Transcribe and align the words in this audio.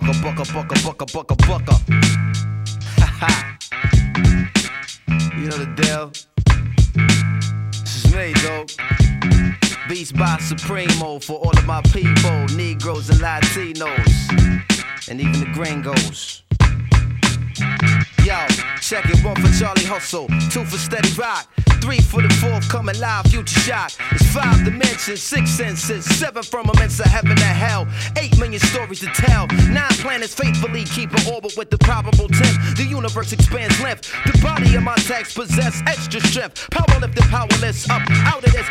bucka, 0.00 0.12
bucka, 0.22 0.44
bucka, 0.52 0.74
bucka, 0.82 1.06
bucka, 1.06 1.34
bucka. 1.46 1.74
Ha 2.98 3.06
ha. 3.20 3.58
You 5.36 5.46
know 5.48 5.58
the 5.58 5.66
deal. 5.76 6.12
This 7.82 8.04
is 8.04 8.14
me, 8.14 8.32
dog. 8.42 8.70
Beats 9.88 10.12
by 10.12 10.38
Supremo 10.38 11.18
for 11.18 11.38
all 11.38 11.56
of 11.56 11.66
my 11.66 11.82
people, 11.92 12.46
Negroes 12.56 13.10
and 13.10 13.20
Latinos, 13.20 15.08
and 15.08 15.20
even 15.20 15.40
the 15.40 15.50
gringos. 15.52 16.42
Yo, 18.24 18.46
check 18.80 19.04
it, 19.06 19.24
one 19.24 19.36
for 19.36 19.52
Charlie 19.58 19.84
Hustle, 19.84 20.28
two 20.50 20.64
for 20.64 20.78
Steady 20.78 21.10
Rock. 21.14 21.48
Three 21.80 22.00
for 22.00 22.20
the 22.22 22.28
fourth, 22.34 22.68
coming 22.68 22.98
live, 23.00 23.26
future 23.26 23.58
shock. 23.60 23.92
It's 24.12 24.26
five 24.34 24.64
dimensions, 24.64 25.22
six 25.22 25.50
senses, 25.50 26.04
seven 26.18 26.42
firmaments 26.42 27.00
of 27.00 27.06
heaven 27.06 27.32
and 27.32 27.40
hell. 27.40 27.86
Eight 28.16 28.38
million 28.38 28.60
stories 28.60 29.00
to 29.00 29.06
tell. 29.06 29.46
Nine 29.70 29.96
planets 30.02 30.34
faithfully 30.34 30.84
keep 30.84 31.10
an 31.12 31.32
orbit 31.32 31.54
with 31.56 31.70
the 31.70 31.78
probable 31.78 32.28
tenth. 32.28 32.76
The 32.76 32.84
universe 32.84 33.32
expands 33.32 33.80
length. 33.80 34.12
The 34.26 34.38
body 34.42 34.74
of 34.74 34.82
my 34.82 34.96
text 34.96 35.36
possess 35.36 35.82
extra 35.86 36.20
strength. 36.20 36.68
Power 36.70 36.84
Powerlifting, 36.86 37.30
powerless, 37.30 37.88
up 37.88 38.02
out 38.26 38.44
of 38.44 38.52
this 38.52 38.66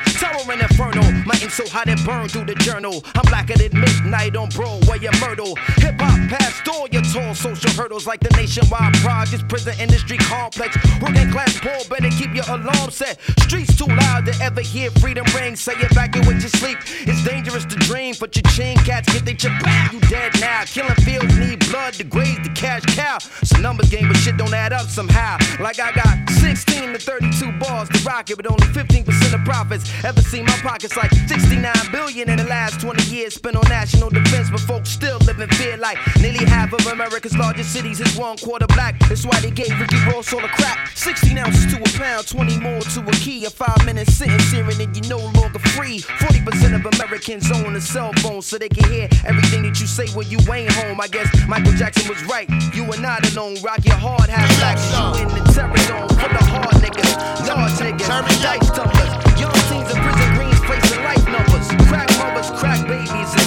and 0.50 0.62
inferno. 0.62 1.02
My 1.26 1.38
ink 1.42 1.52
so 1.52 1.68
hot 1.70 1.88
it 1.88 2.04
burned 2.06 2.32
through 2.32 2.46
the 2.46 2.56
journal. 2.56 3.04
I'm 3.16 3.26
blacker 3.26 3.58
than 3.58 3.80
midnight 3.80 4.36
on 4.36 4.50
bro 4.50 4.80
Broadway 4.80 5.06
and 5.06 5.20
Myrtle. 5.22 5.56
Hip 5.78 5.96
hop 6.00 6.30
past 6.30 6.68
all 6.68 6.88
your 6.90 7.02
tall 7.04 7.34
social 7.36 7.72
hurdles 7.72 8.08
like 8.08 8.20
the 8.20 8.30
nationwide 8.36 8.94
projects, 8.96 9.44
prison 9.48 9.74
industry 9.80 10.18
complex. 10.18 10.78
Working 11.02 11.32
class 11.32 11.60
poor, 11.60 11.80
better 11.90 12.10
keep 12.10 12.34
your 12.34 12.46
alarm 12.50 12.90
set. 12.90 13.09
Streets 13.40 13.78
too 13.78 13.86
loud 13.86 14.26
to 14.26 14.34
ever 14.42 14.62
hear 14.62 14.92
freedom 14.92 15.26
ring. 15.36 15.56
Say 15.56 15.74
it 15.74 15.94
back 15.96 16.16
and 16.16 16.26
wait 16.28 16.42
to 16.42 16.50
sleep. 16.50 16.78
It's 17.02 17.24
dangerous 17.24 17.66
to 17.66 17.76
dream, 17.76 18.16
but 18.20 18.36
your 18.36 18.44
chain 18.54 18.78
cats 18.78 19.12
get 19.14 19.26
they 19.26 19.34
chip 19.34 19.54
back. 19.62 19.94
You 19.94 20.00
dead 20.02 20.40
now. 20.40 20.64
Killing 20.66 20.96
fields 21.06 21.36
need 21.38 21.60
blood 21.70 21.94
to 21.96 22.04
graze 22.04 22.40
the 22.44 22.50
cash 22.50 22.84
cow. 22.96 23.18
It's 23.42 23.52
a 23.52 23.62
numbers 23.62 23.90
game, 23.90 24.08
but 24.08 24.18
shit 24.18 24.38
don't 24.38 24.54
add 24.54 24.74
up 24.74 24.88
somehow. 24.88 25.38
Like 25.60 25.80
I 25.80 25.92
got 25.92 26.30
16 26.30 26.94
to 26.94 27.00
32 27.00 27.52
bars 27.60 27.90
to 27.90 28.00
rock 28.04 28.30
it, 28.30 28.38
but 28.38 28.50
only 28.50 28.68
15% 28.68 29.34
of 29.34 29.44
profits. 29.46 29.90
Ever 30.04 30.22
seen 30.22 30.46
my 30.46 30.58
pockets 30.62 30.96
like 30.98 31.12
69 31.28 31.74
billion 31.92 32.30
in 32.30 32.38
the 32.38 32.46
last 32.46 32.80
20 32.82 33.04
years 33.04 33.36
spent 33.36 33.56
on 33.56 33.68
national 33.70 34.10
defense, 34.10 34.50
but 34.50 34.60
folks 34.60 34.90
still 34.90 35.18
live 35.20 35.40
in 35.40 35.50
fear 35.50 35.78
like 35.78 35.98
nearly 36.22 36.46
half 36.46 36.74
of 36.74 36.86
America's 36.88 37.36
largest 37.38 37.72
cities 37.74 38.00
is 38.00 38.16
one 38.18 38.38
quarter 38.38 38.68
black. 38.68 39.00
That's 39.08 39.26
why 39.26 39.40
they 39.40 39.52
gave 39.52 39.80
Ricky 39.80 39.98
Ross 40.08 40.34
all 40.34 40.42
the 40.42 40.48
crap. 40.48 40.90
16 40.96 41.38
ounces 41.38 41.74
to 41.74 41.82
a 41.82 41.98
pound, 41.98 42.28
20 42.28 42.60
more 42.60 42.82
to 42.90 43.02
a 43.02 43.12
key. 43.12 43.46
A 43.46 43.50
five 43.50 43.86
minute 43.86 44.08
sentence 44.08 44.50
hearing 44.52 44.82
and 44.82 44.96
you're 44.96 45.18
no 45.18 45.24
longer 45.40 45.60
free. 45.78 46.00
40% 46.00 46.76
of 46.76 46.86
Americans 46.96 47.52
own 47.52 47.76
a 47.76 47.82
cell 47.82 48.12
phone 48.18 48.42
so 48.42 48.58
they 48.58 48.70
can 48.70 48.90
hear 48.90 49.08
everything 49.26 49.64
that 49.64 49.80
you 49.80 49.86
say 49.86 50.08
when 50.18 50.28
you 50.30 50.40
ain't 50.52 50.72
home. 50.72 51.00
I 51.00 51.08
guess 51.08 51.28
Michael 51.48 51.74
Jackson 51.74 52.08
was 52.10 52.24
right. 52.26 52.50
You 52.74 52.84
are 52.92 53.00
not 53.00 53.22
alone. 53.32 53.58
Rock 53.62 53.86
your 53.86 53.96
hard 53.96 54.30
half 54.30 54.50
black. 54.58 54.78
You 54.90 55.22
in 55.22 55.28
the 55.30 55.44
terror 55.54 55.78
zone 55.86 56.10
for 56.10 56.30
the 56.34 56.44
hard 56.50 56.76
niggas. 56.82 57.14
Large 57.48 57.78
niggas, 57.78 58.42
dice 58.42 58.70
tumblers. 58.72 59.14
Young 59.40 59.60
teens 59.70 59.90
in 59.94 60.02
prison 60.02 60.30
greens 60.36 60.60
placing 60.66 61.04
life 61.04 61.26
numbers. 61.30 61.68
Crack 61.88 62.10
mothers, 62.18 62.50
crack 62.60 62.82
babies, 62.88 63.39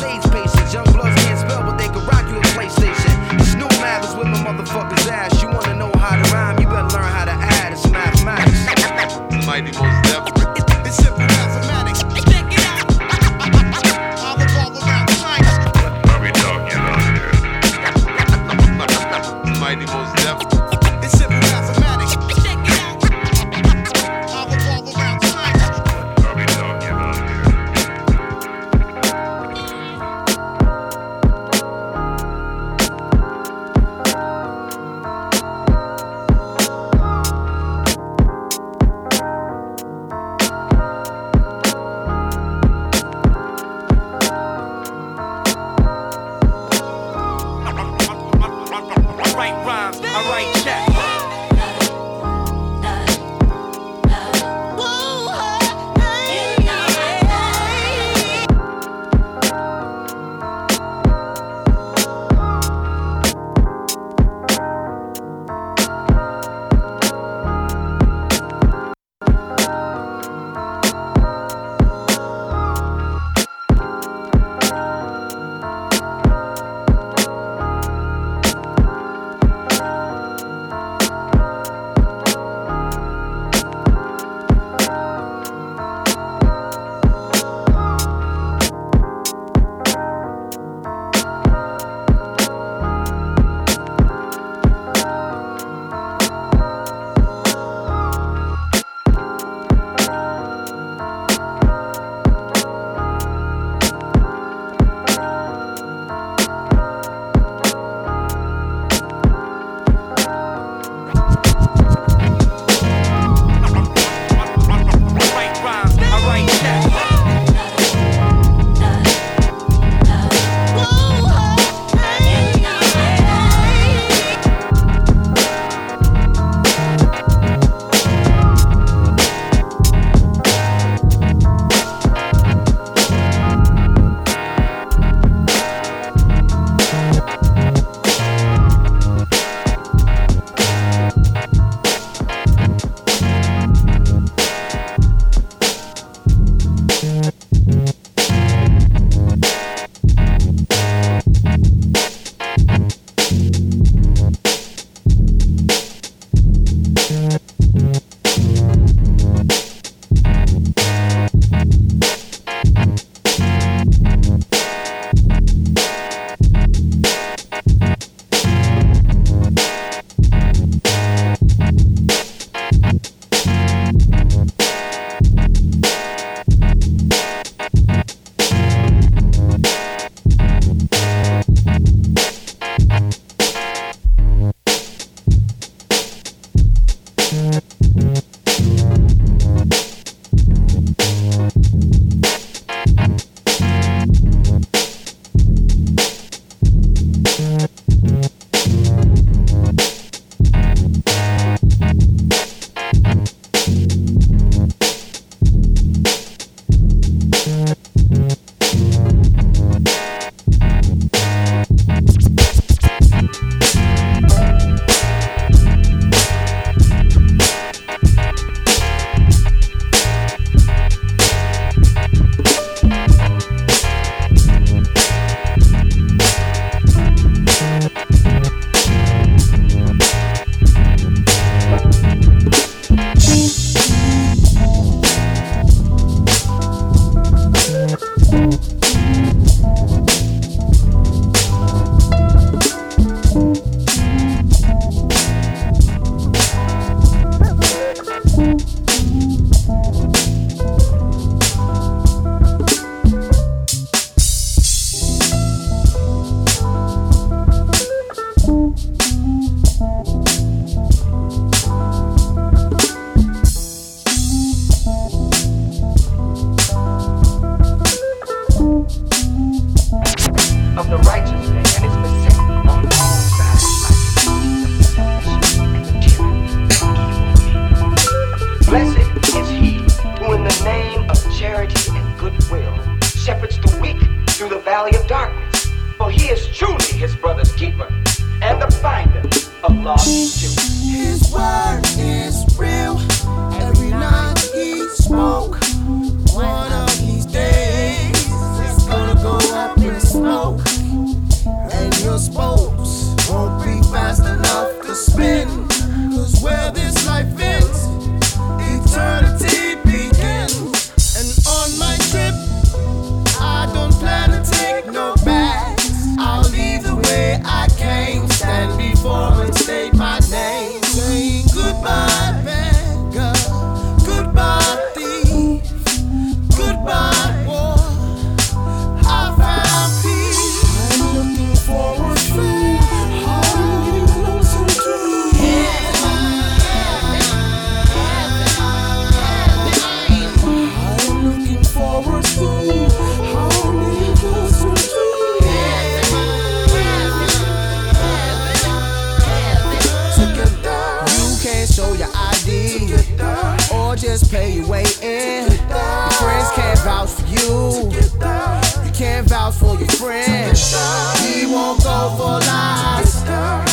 fall 362.03 362.17
for 362.17 362.47
lies. 362.47 363.23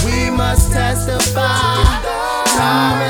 We 0.06 0.30
must 0.30 0.72
testify. 0.72 1.84
Time 2.58 3.09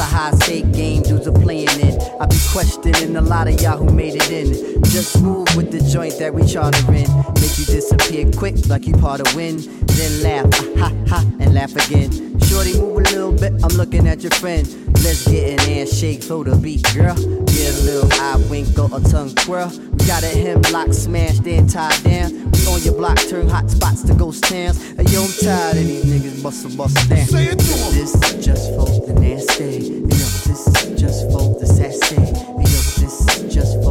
a 0.00 0.04
high 0.04 0.32
stake 0.32 0.72
game, 0.72 1.02
dudes 1.02 1.28
are 1.28 1.32
playing 1.32 1.68
it. 1.68 2.02
I 2.20 2.26
be 2.26 2.36
questioning 2.50 3.16
a 3.16 3.20
lot 3.20 3.46
of 3.46 3.60
y'all 3.60 3.76
who 3.76 3.92
made 3.94 4.14
it 4.16 4.30
in. 4.30 4.82
Just 4.84 5.20
move 5.22 5.46
with 5.54 5.70
the 5.70 5.80
joint 5.80 6.18
that 6.18 6.32
we 6.34 6.44
chartering. 6.46 7.06
Make 7.40 7.58
you 7.58 7.66
disappear 7.66 8.30
quick 8.32 8.66
like 8.66 8.86
you 8.86 8.94
part 8.94 9.20
of 9.20 9.34
win. 9.36 9.58
Then 9.86 10.22
laugh, 10.22 10.52
ha 10.54 10.88
ha, 10.88 10.92
ha, 11.08 11.24
and 11.38 11.54
laugh 11.54 11.76
again. 11.76 12.10
Shorty, 12.40 12.80
move 12.80 12.96
a 12.96 13.10
little 13.10 13.32
bit, 13.32 13.52
I'm 13.62 13.76
looking 13.76 14.08
at 14.08 14.22
your 14.22 14.32
friend. 14.32 14.66
Let's 15.04 15.26
get 15.28 15.60
an 15.60 15.78
ass 15.78 15.96
shake, 15.96 16.22
throw 16.22 16.44
the 16.44 16.56
beat, 16.56 16.82
girl. 16.94 17.14
Get 17.14 17.74
a 17.74 17.82
little 17.84 18.12
eye 18.14 18.42
winkle, 18.50 18.94
a 18.94 19.00
tongue 19.02 19.34
twirl. 19.34 19.68
We 19.68 20.06
got 20.06 20.22
a 20.22 20.28
hemlock 20.28 20.92
smashed 20.94 21.46
and 21.46 21.68
tied 21.68 22.02
down 22.02 22.49
on 22.70 22.82
your 22.82 22.94
block, 22.94 23.18
turn 23.28 23.48
hot 23.48 23.68
spots 23.68 24.02
to 24.02 24.14
ghost 24.14 24.44
towns. 24.44 24.78
And 24.98 25.10
yo, 25.10 25.24
I'm 25.24 25.30
tired 25.42 25.76
of 25.76 25.86
these 25.86 26.04
niggas 26.04 26.42
bustle, 26.42 26.70
bustle 26.76 27.08
down. 27.08 27.26
Say 27.26 27.46
it 27.46 27.58
to. 27.58 27.64
This 27.94 28.14
is 28.14 28.44
just 28.44 28.74
for 28.74 28.86
the 29.06 29.14
nasty. 29.20 29.64
Yo, 29.64 30.26
this 30.46 30.66
is 30.66 31.00
just 31.00 31.30
for 31.30 31.58
the 31.58 31.66
sassy. 31.66 32.16
Yo, 32.16 32.80
this 33.00 33.20
is 33.36 33.54
just 33.54 33.82
for 33.82 33.89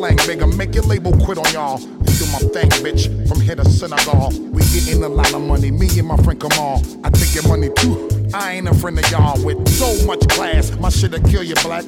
slang. 0.00 0.56
Make 0.56 0.74
your 0.74 0.84
label 0.84 1.12
quit 1.24 1.38
on 1.38 1.52
y'all. 1.52 1.78
Do 1.78 2.26
my 2.32 2.38
thing, 2.52 2.70
bitch. 2.84 3.28
From 3.28 3.40
here 3.40 3.56
to 3.56 3.64
Senegal, 3.64 4.30
we 4.50 4.62
getting 4.72 5.02
a 5.04 5.08
lot 5.08 5.32
of 5.34 5.42
money. 5.42 5.70
Me 5.70 5.88
and 5.98 6.08
my 6.08 6.16
friend 6.18 6.40
Kamal. 6.40 6.82
I 7.04 7.10
take 7.10 7.34
your 7.34 7.46
money 7.48 7.70
too. 7.76 8.08
I 8.32 8.52
ain't 8.52 8.68
a 8.68 8.74
friend 8.74 8.98
of 8.98 9.10
y'all 9.10 9.42
with 9.44 9.68
so 9.68 10.06
much 10.06 10.26
class. 10.28 10.70
My 10.78 10.88
shit'll 10.88 11.20
kill 11.28 11.42
you 11.42 11.54
black. 11.56 11.84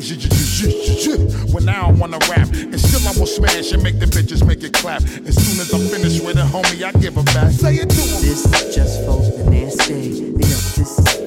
When 1.53 1.69
I 1.69 1.91
wanna 1.91 2.19
rap, 2.31 2.49
and 2.53 2.81
still 2.81 3.07
I 3.09 3.13
will 3.19 3.27
smash 3.27 3.73
and 3.73 3.83
make 3.83 3.99
the 3.99 4.07
bitches 4.07 4.47
make 4.47 4.63
it 4.63 4.73
clap. 4.73 5.03
As 5.03 5.37
soon 5.37 5.61
as 5.61 5.73
I'm 5.73 5.87
finished 5.89 6.25
with 6.25 6.37
it, 6.37 6.47
homie, 6.47 6.83
I 6.83 6.93
give 7.01 7.15
back. 7.15 7.53
Say 7.53 7.77
it. 7.77 7.89
This 7.89 8.45
is 8.45 8.75
just 8.75 9.05
for 9.05 9.21
the 9.21 9.51
nasty. 9.51 10.33
This 10.33 10.79
is 10.79 11.22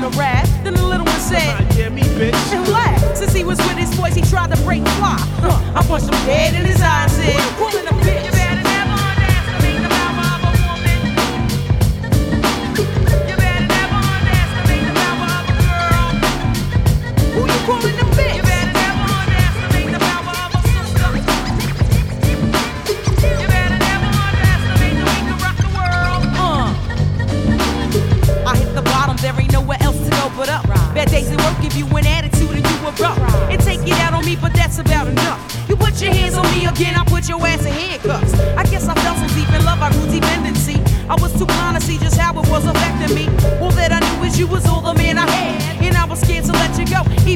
catching 0.00 0.18
a 0.18 0.20
rat. 0.20 0.48
Then 0.64 0.74
the 0.74 0.86
little 0.86 1.06
one 1.06 1.20
said, 1.20 1.60
Yeah, 1.76 1.88
me, 1.88 2.02
bitch. 2.02 2.34
and 2.52 2.68
laughed. 2.68 3.18
Since 3.18 3.32
he 3.32 3.44
was 3.44 3.58
with 3.58 3.76
his 3.76 3.94
boys, 3.96 4.14
he 4.14 4.22
tried 4.22 4.54
to 4.54 4.62
break 4.62 4.82
fly. 4.98 5.16
Huh. 5.40 5.72
I 5.74 5.82
punched 5.86 6.06
him 6.06 6.26
dead 6.26 6.54
in 6.54 6.64
his 6.64 6.80
eye 6.82 7.06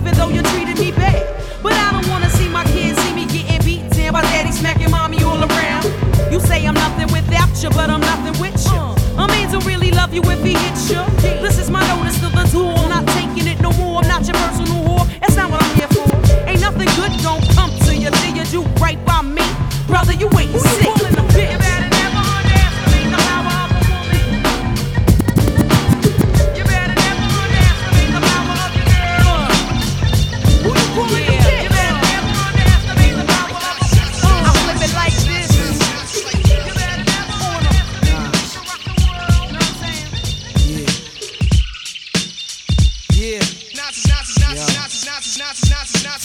even 0.04 0.18
though 0.18 0.28
you 0.28 0.42
treated 0.42 0.78
me 0.78 0.92
bad. 0.92 1.24
But 1.62 1.72
I 1.72 1.92
don't 1.92 2.06
wanna 2.08 2.28
see 2.30 2.48
my 2.48 2.64
kids 2.64 3.00
see 3.00 3.14
me 3.14 3.24
getting 3.24 3.64
beat 3.64 3.90
down 3.90 4.12
by 4.12 4.22
daddy 4.22 4.52
smacking 4.52 4.90
mommy 4.90 5.22
all 5.24 5.42
around. 5.42 5.84
You 6.30 6.40
say 6.40 6.66
I'm 6.66 6.74
nothing 6.74 7.08
without 7.12 7.50
you, 7.62 7.70
but 7.70 7.88
I'm 7.88 8.00
nothing 8.00 8.38
with 8.40 8.56
you. 8.66 8.72
Uh. 8.72 9.24
A 9.24 9.28
man 9.28 9.50
don't 9.50 9.64
really 9.64 9.90
love 9.92 10.12
you 10.12 10.22
if 10.24 10.44
he 10.44 10.53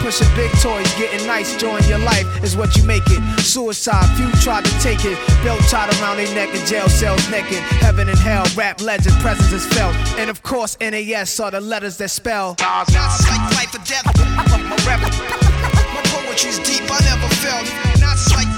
Pushing 0.00 0.28
big 0.34 0.50
toys, 0.60 0.90
getting 0.94 1.26
nice, 1.26 1.56
join 1.56 1.82
your 1.84 1.98
life 1.98 2.26
is 2.42 2.56
what 2.56 2.74
you 2.76 2.84
make 2.84 3.02
it. 3.06 3.40
Suicide, 3.40 4.06
few 4.16 4.30
tried 4.40 4.64
to 4.64 4.70
take 4.80 5.04
it. 5.04 5.18
Belt 5.44 5.60
tied 5.68 5.92
around 6.00 6.16
their 6.16 6.32
neck 6.34 6.54
in 6.54 6.64
jail 6.66 6.88
cells 6.88 7.28
naked. 7.30 7.58
Heaven 7.82 8.08
and 8.08 8.18
hell, 8.18 8.46
rap 8.56 8.80
legend, 8.80 9.14
presence 9.20 9.52
is 9.52 9.66
felt. 9.66 9.94
And 10.18 10.30
of 10.30 10.42
course, 10.42 10.76
NAS 10.80 11.38
are 11.40 11.50
the 11.50 11.60
letters 11.60 11.96
that 11.98 12.10
spell. 12.10 12.56
Life 12.60 13.74
or 13.74 13.84
death. 13.84 14.06
My 14.36 16.02
poetry's 16.04 16.58
deep. 16.60 16.82
I 16.90 17.00
never 17.04 17.28
felt. 17.36 18.57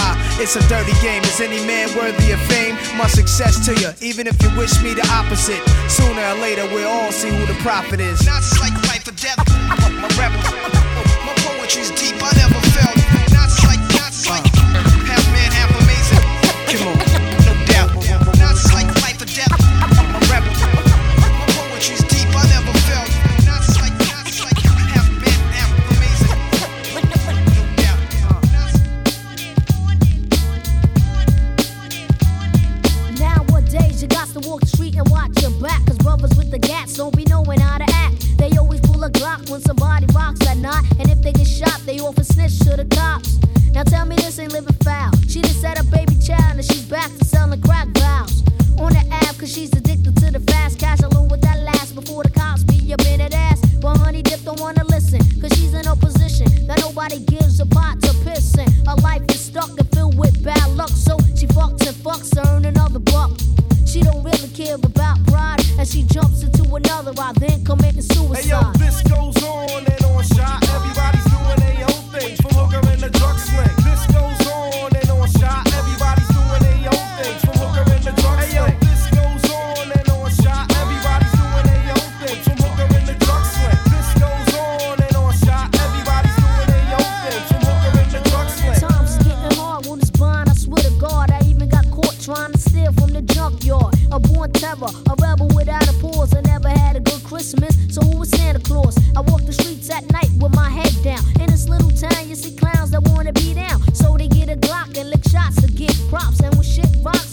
It's 0.41 0.55
a 0.55 0.63
dirty 0.67 0.93
game. 1.01 1.23
Is 1.23 1.39
any 1.39 1.63
man 1.65 1.95
worthy 1.95 2.31
of 2.31 2.39
fame? 2.49 2.75
My 2.97 3.07
success 3.07 3.63
to 3.65 3.73
you, 3.79 3.89
even 4.01 4.27
if 4.27 4.41
you 4.41 4.49
wish 4.57 4.81
me 4.81 4.93
the 4.93 5.07
opposite. 5.13 5.61
Sooner 5.89 6.21
or 6.21 6.35
later, 6.41 6.65
we'll 6.73 6.89
all 6.89 7.11
see 7.11 7.29
who 7.29 7.45
the 7.45 7.57
prophet 7.61 7.99
is. 7.99 8.25
Not 8.25 8.43
like 8.59 8.73
life 8.89 9.07
or 9.07 9.15
death. 9.15 9.37
My 10.01 10.09
my 11.25 11.33
poetry's 11.45 11.91
deep. 11.91 12.15
I 12.21 12.31
never 12.35 12.59
felt. 12.73 12.90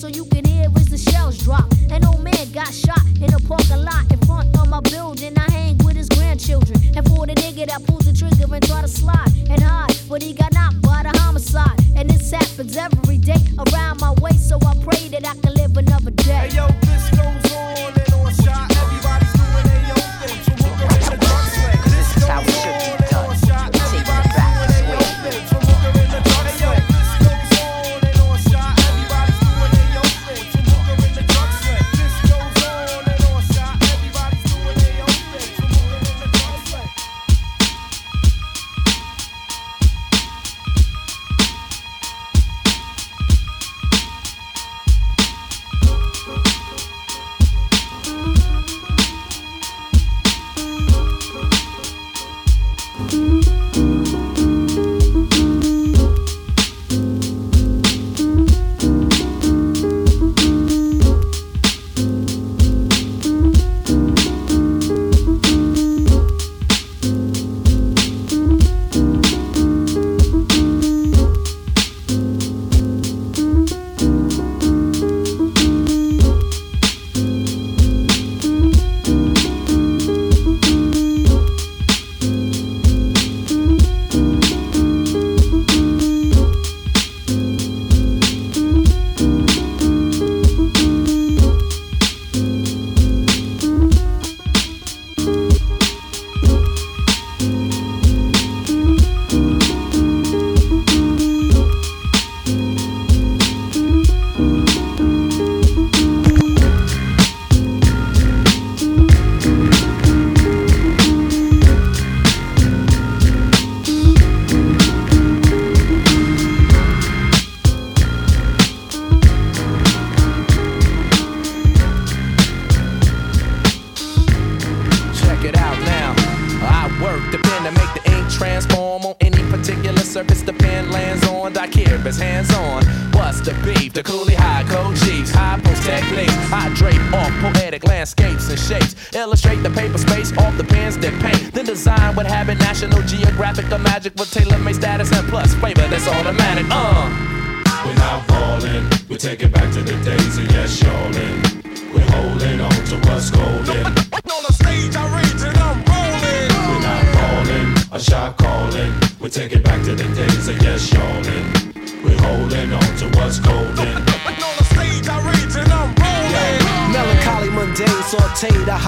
So 0.09 0.15
you 0.15 0.25
can 0.27 0.45
hear 0.45 0.69
as 0.77 0.87
the 0.87 0.99
shells 0.99 1.39
drop. 1.39 1.71
An 1.91 2.05
old 2.05 2.23
man 2.23 2.51
got 2.53 2.73
shot 2.73 3.01
in 3.21 3.33
a 3.35 3.38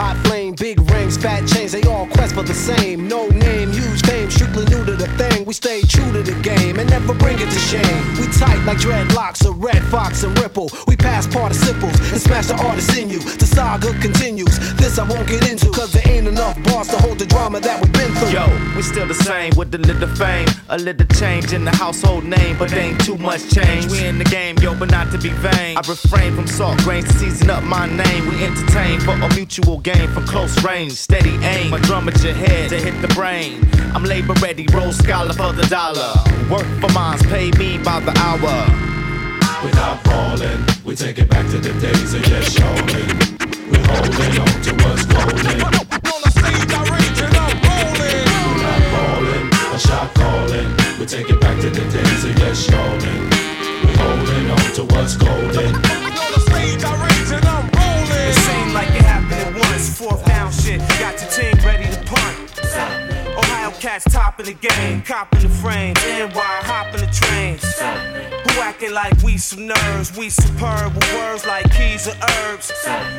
hot 0.00 0.16
flame, 0.26 0.54
big 0.54 0.80
rings, 0.90 1.18
fat 1.18 1.46
chains, 1.46 1.72
they 1.72 1.82
all 1.82 2.06
quest 2.06 2.34
for 2.34 2.42
the 2.42 2.54
same. 2.54 3.06
No 3.06 3.28
name, 3.28 3.70
huge 3.70 4.00
fame, 4.06 4.30
strictly 4.30 4.64
new 4.72 4.82
to 4.84 4.96
the 4.96 5.08
thing. 5.20 5.44
We 5.44 5.52
stay 5.52 5.82
true 5.82 6.10
to 6.12 6.22
the 6.22 6.36
game 6.40 6.78
and 6.78 6.88
never 6.88 7.12
bring 7.14 7.38
it 7.38 7.50
to 7.50 7.60
shame. 7.70 8.02
We 8.18 8.26
tight 8.40 8.64
like 8.64 8.78
dreadlocks, 8.78 9.44
a 9.46 9.52
red 9.52 9.82
fox 9.94 10.22
and 10.22 10.32
ripple. 10.38 10.70
We 10.88 10.96
pass 10.96 11.26
participles 11.26 11.96
and 12.12 12.20
smash 12.20 12.46
the 12.46 12.56
artist 12.64 12.96
in 12.96 13.10
you. 13.10 13.20
The 13.20 13.46
saga 13.46 13.92
continues. 14.00 14.56
This 14.80 14.98
I 14.98 15.04
won't 15.04 15.28
get 15.28 15.48
into, 15.50 15.70
cause 15.70 15.92
there 15.92 16.08
ain't 16.08 16.26
enough 16.26 16.56
bars 16.64 16.88
to 16.88 16.96
hold 16.96 17.18
the 17.18 17.26
drama 17.26 17.60
that 17.60 17.80
through. 17.80 17.89
Yo, 18.30 18.46
we 18.76 18.82
still 18.82 19.08
the 19.08 19.14
same 19.14 19.50
with 19.56 19.74
a 19.74 19.78
little 19.78 20.06
fame, 20.14 20.46
a 20.68 20.78
little 20.78 21.06
change 21.18 21.52
in 21.52 21.64
the 21.64 21.70
household 21.72 22.22
name, 22.22 22.56
but 22.56 22.72
ain't 22.72 23.04
too 23.04 23.18
much 23.18 23.50
change. 23.50 23.90
We 23.90 24.06
in 24.06 24.18
the 24.18 24.24
game, 24.24 24.56
yo, 24.58 24.72
but 24.78 24.88
not 24.88 25.10
to 25.10 25.18
be 25.18 25.30
vain. 25.30 25.76
I 25.76 25.80
refrain 25.80 26.36
from 26.36 26.46
salt 26.46 26.78
grains 26.84 27.06
to 27.06 27.18
season 27.18 27.50
up 27.50 27.64
my 27.64 27.86
name. 27.86 28.28
We 28.28 28.44
entertain 28.44 29.00
for 29.00 29.14
a 29.14 29.34
mutual 29.34 29.78
gain 29.78 30.08
from 30.10 30.28
close 30.28 30.62
range, 30.62 30.92
steady 30.92 31.34
aim. 31.42 31.72
My 31.72 31.80
drum 31.80 32.08
at 32.08 32.22
your 32.22 32.34
head 32.34 32.70
to 32.70 32.78
hit 32.78 33.02
the 33.02 33.12
brain. 33.14 33.68
I'm 33.96 34.04
labor 34.04 34.34
ready, 34.34 34.64
roll 34.72 34.92
scholar 34.92 35.32
for 35.32 35.52
the 35.52 35.66
dollar. 35.66 36.14
Work 36.48 36.68
for 36.80 36.92
mines, 36.92 37.22
pay 37.24 37.50
me 37.58 37.78
by 37.78 37.98
the 37.98 38.16
hour. 38.18 38.40
We're 39.64 39.96
falling, 40.04 40.64
we 40.84 40.94
take 40.94 41.18
it 41.18 41.28
back 41.28 41.50
to 41.50 41.58
the 41.58 41.72
days 41.80 42.14
of 42.14 42.24
yes, 42.28 42.56
y'allin'. 42.56 43.08
We're 43.72 43.86
holding 43.90 44.38
on 44.38 44.62
to 44.62 44.84
what's 44.84 45.04
golden. 45.06 45.80
A 50.10 50.18
calling. 50.18 50.68
We 50.98 51.06
take 51.06 51.30
it 51.30 51.40
back 51.40 51.60
to 51.60 51.70
the 51.70 51.84
days 51.90 52.24
of 52.24 52.38
yes, 52.38 52.68
y'allin'. 52.68 53.30
We're 53.84 53.96
holding 53.96 54.50
on 54.50 54.72
to 54.74 54.84
what's 54.94 55.16
golden. 55.16 55.74
On 55.74 56.32
the 56.34 56.40
stage, 56.40 56.84
I 56.84 56.92
rage 57.06 57.32
and 57.32 57.44
I'm 57.44 57.66
rolling. 57.70 58.28
It 58.28 58.34
seemed 58.34 58.72
like 58.72 58.88
it 58.88 59.02
happened 59.02 59.32
at 59.32 59.54
once. 59.54 59.98
Fourth 59.98 60.24
down 60.24 60.52
shit, 60.52 60.80
got 60.98 61.20
your 61.20 61.30
team 61.30 61.56
ready 61.64 61.90
to 61.90 62.00
punt. 62.04 62.36
Ohio 63.38 63.70
cats 63.72 64.04
topping 64.10 64.46
the 64.46 64.54
game, 64.54 65.02
copping 65.02 65.40
the 65.40 65.48
frames, 65.48 65.98
NY 66.04 66.30
hopping 66.34 67.00
the 67.00 67.06
trains. 67.06 67.62
Acting 68.70 68.92
like 68.92 69.20
we 69.24 69.36
some 69.36 69.66
nerds? 69.66 70.16
We 70.16 70.30
superb 70.30 70.94
with 70.94 71.14
words 71.14 71.44
like 71.44 71.68
keys 71.72 72.06
or 72.06 72.14
herbs. 72.22 72.72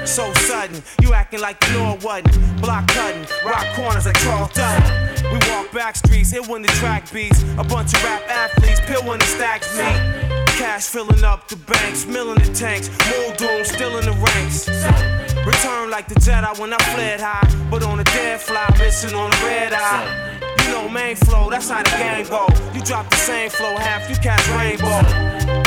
So 0.05 0.31
sudden, 0.33 0.81
you 1.01 1.13
acting 1.13 1.41
like 1.41 1.61
you 1.67 1.73
know 1.73 1.95
it 1.95 2.03
wasn't. 2.05 2.61
Block 2.61 2.87
cutting, 2.87 3.27
rock 3.45 3.65
corners 3.75 4.05
like 4.05 4.17
Charles 4.19 4.53
Dutton. 4.53 5.25
We 5.25 5.39
walk 5.51 5.69
back 5.73 5.97
streets, 5.97 6.31
hit 6.31 6.47
when 6.47 6.61
the 6.61 6.69
track 6.79 7.11
beats. 7.11 7.43
A 7.57 7.65
bunch 7.65 7.93
of 7.93 8.01
rap 8.01 8.23
athletes, 8.29 8.79
pill 8.85 9.03
when 9.03 9.19
the 9.19 9.25
stacks 9.25 9.75
meet. 9.75 10.47
Cash 10.55 10.85
filling 10.85 11.25
up 11.25 11.49
the 11.49 11.57
banks, 11.57 12.05
milling 12.05 12.39
the 12.39 12.53
tanks. 12.53 12.89
Muldoon 13.11 13.65
still 13.65 13.97
in 13.97 14.05
the 14.05 14.13
ranks. 14.13 15.30
Return 15.45 15.89
like 15.89 16.07
the 16.07 16.15
Jedi 16.15 16.59
when 16.59 16.71
I 16.71 16.77
fled 16.93 17.19
high, 17.19 17.49
but 17.71 17.81
on 17.83 17.99
a 17.99 18.03
dead 18.03 18.39
fly, 18.39 18.67
missing 18.77 19.15
on 19.15 19.31
a 19.31 19.45
red 19.45 19.73
eye. 19.73 20.37
You 20.63 20.71
know 20.71 20.87
main 20.87 21.15
flow, 21.15 21.49
that's 21.49 21.69
how 21.69 21.81
the 21.81 21.89
game 21.89 22.27
go. 22.27 22.47
You 22.73 22.81
drop 22.81 23.09
the 23.09 23.15
same 23.15 23.49
flow, 23.49 23.75
half 23.77 24.07
you 24.09 24.15
catch 24.17 24.47
rainbow. 24.49 25.60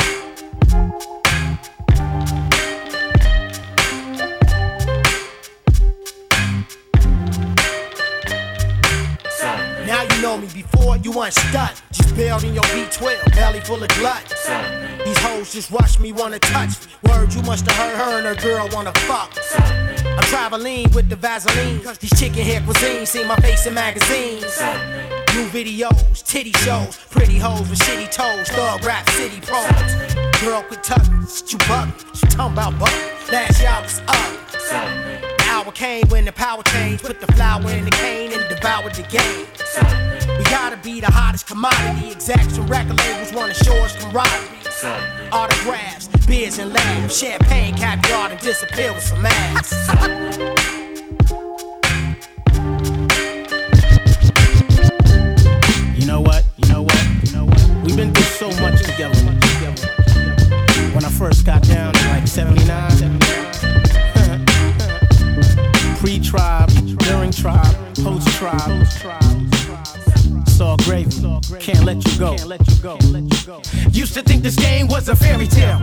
Know 10.25 10.37
me 10.39 10.47
before 10.47 10.97
you 10.97 11.11
unstuck. 11.21 11.75
Just 11.91 12.15
building 12.15 12.55
your 12.55 12.63
B12, 12.73 13.35
belly 13.35 13.59
full 13.59 13.81
of 13.83 13.89
glut. 13.89 14.25
These 15.05 15.19
hoes 15.19 15.53
just 15.53 15.69
watch 15.69 15.99
me, 15.99 16.11
wanna 16.11 16.39
touch. 16.39 16.73
Word, 17.03 17.31
you 17.31 17.43
must 17.43 17.69
have 17.69 17.77
heard 17.77 17.95
her 17.95 18.17
and 18.17 18.25
her 18.25 18.41
girl 18.41 18.67
wanna 18.73 18.91
fuck. 19.09 19.31
I'm 20.17 20.23
traveling 20.23 20.89
with 20.95 21.09
the 21.09 21.15
Vaseline. 21.15 21.79
Cause 21.81 21.99
these 21.99 22.19
chicken 22.19 22.43
hair 22.43 22.59
cuisine 22.61 23.05
see 23.05 23.23
my 23.27 23.35
face 23.35 23.67
in 23.67 23.75
magazines. 23.75 24.59
New 25.35 25.47
videos, 25.53 26.25
titty 26.25 26.53
shows, 26.65 26.97
pretty 27.11 27.37
hoes 27.37 27.69
with 27.69 27.79
shitty 27.79 28.11
toes, 28.11 28.49
thug 28.49 28.83
rap 28.83 29.07
city 29.11 29.39
pros. 29.41 29.93
Girl 30.41 30.63
quit 30.63 30.81
tucking, 30.81 31.27
you 31.49 31.57
bug, 31.67 31.89
you 32.15 32.29
talking 32.29 32.53
about 32.53 32.79
buck. 32.79 32.95
Last 33.31 33.63
I 33.63 33.81
was 33.81 34.01
up. 34.07 35.24
Hour 35.55 35.71
came 35.71 36.05
when 36.09 36.25
the 36.25 36.33
power 36.33 36.61
changed, 36.63 37.05
put 37.05 37.21
the 37.21 37.27
flower 37.27 37.61
in 37.71 37.85
the 37.85 37.91
cane 37.91 38.33
and 38.33 38.43
devoured 38.49 38.93
the 38.93 39.03
game. 39.03 39.47
We 40.37 40.43
gotta 40.51 40.75
be 40.75 40.99
the 40.99 41.09
hottest 41.09 41.47
commodity. 41.47 42.11
Execs 42.11 42.57
and 42.57 42.69
record 42.69 42.97
labels 42.97 43.31
wanna 43.31 43.53
show 43.53 43.73
us 43.77 43.95
camaraderie. 43.95 45.29
Autographs, 45.31 46.09
beers 46.27 46.59
and 46.59 46.73
laughs, 46.73 47.17
champagne, 47.17 47.73
caviar, 47.73 48.31
and 48.31 48.39
disappear 48.41 48.91
with 48.91 49.03
some 49.03 49.25
ass. 49.25 49.71
You 55.97 56.05
know 56.05 56.19
what? 56.19 56.43
You 56.57 56.67
know 56.67 56.81
what? 56.81 57.07
You 57.23 57.31
know 57.31 57.45
what? 57.45 57.69
We've 57.81 57.95
been 57.95 58.13
through 58.13 58.49
so 58.51 58.61
much 58.61 58.83
together. 58.83 59.21
When 60.93 61.05
I 61.05 61.09
first 61.09 61.45
got 61.45 61.63
down 61.63 61.93
like 62.11 62.27
79, 62.27 63.44
pre-tribe, 66.05 66.69
during 66.99 67.31
tribe, 67.31 67.75
post-tribe. 67.95 69.54
It's 70.55 70.61
all 70.61 70.77
gravy. 70.77 71.11
Can't 71.59 71.83
let 71.83 71.99
you 72.07 72.17
go. 72.17 72.31
Used 73.91 74.13
to 74.13 74.21
think 74.21 74.41
this 74.41 74.55
game 74.55 74.87
was 74.87 75.09
a 75.09 75.15
fairy 75.15 75.47
tale 75.47 75.81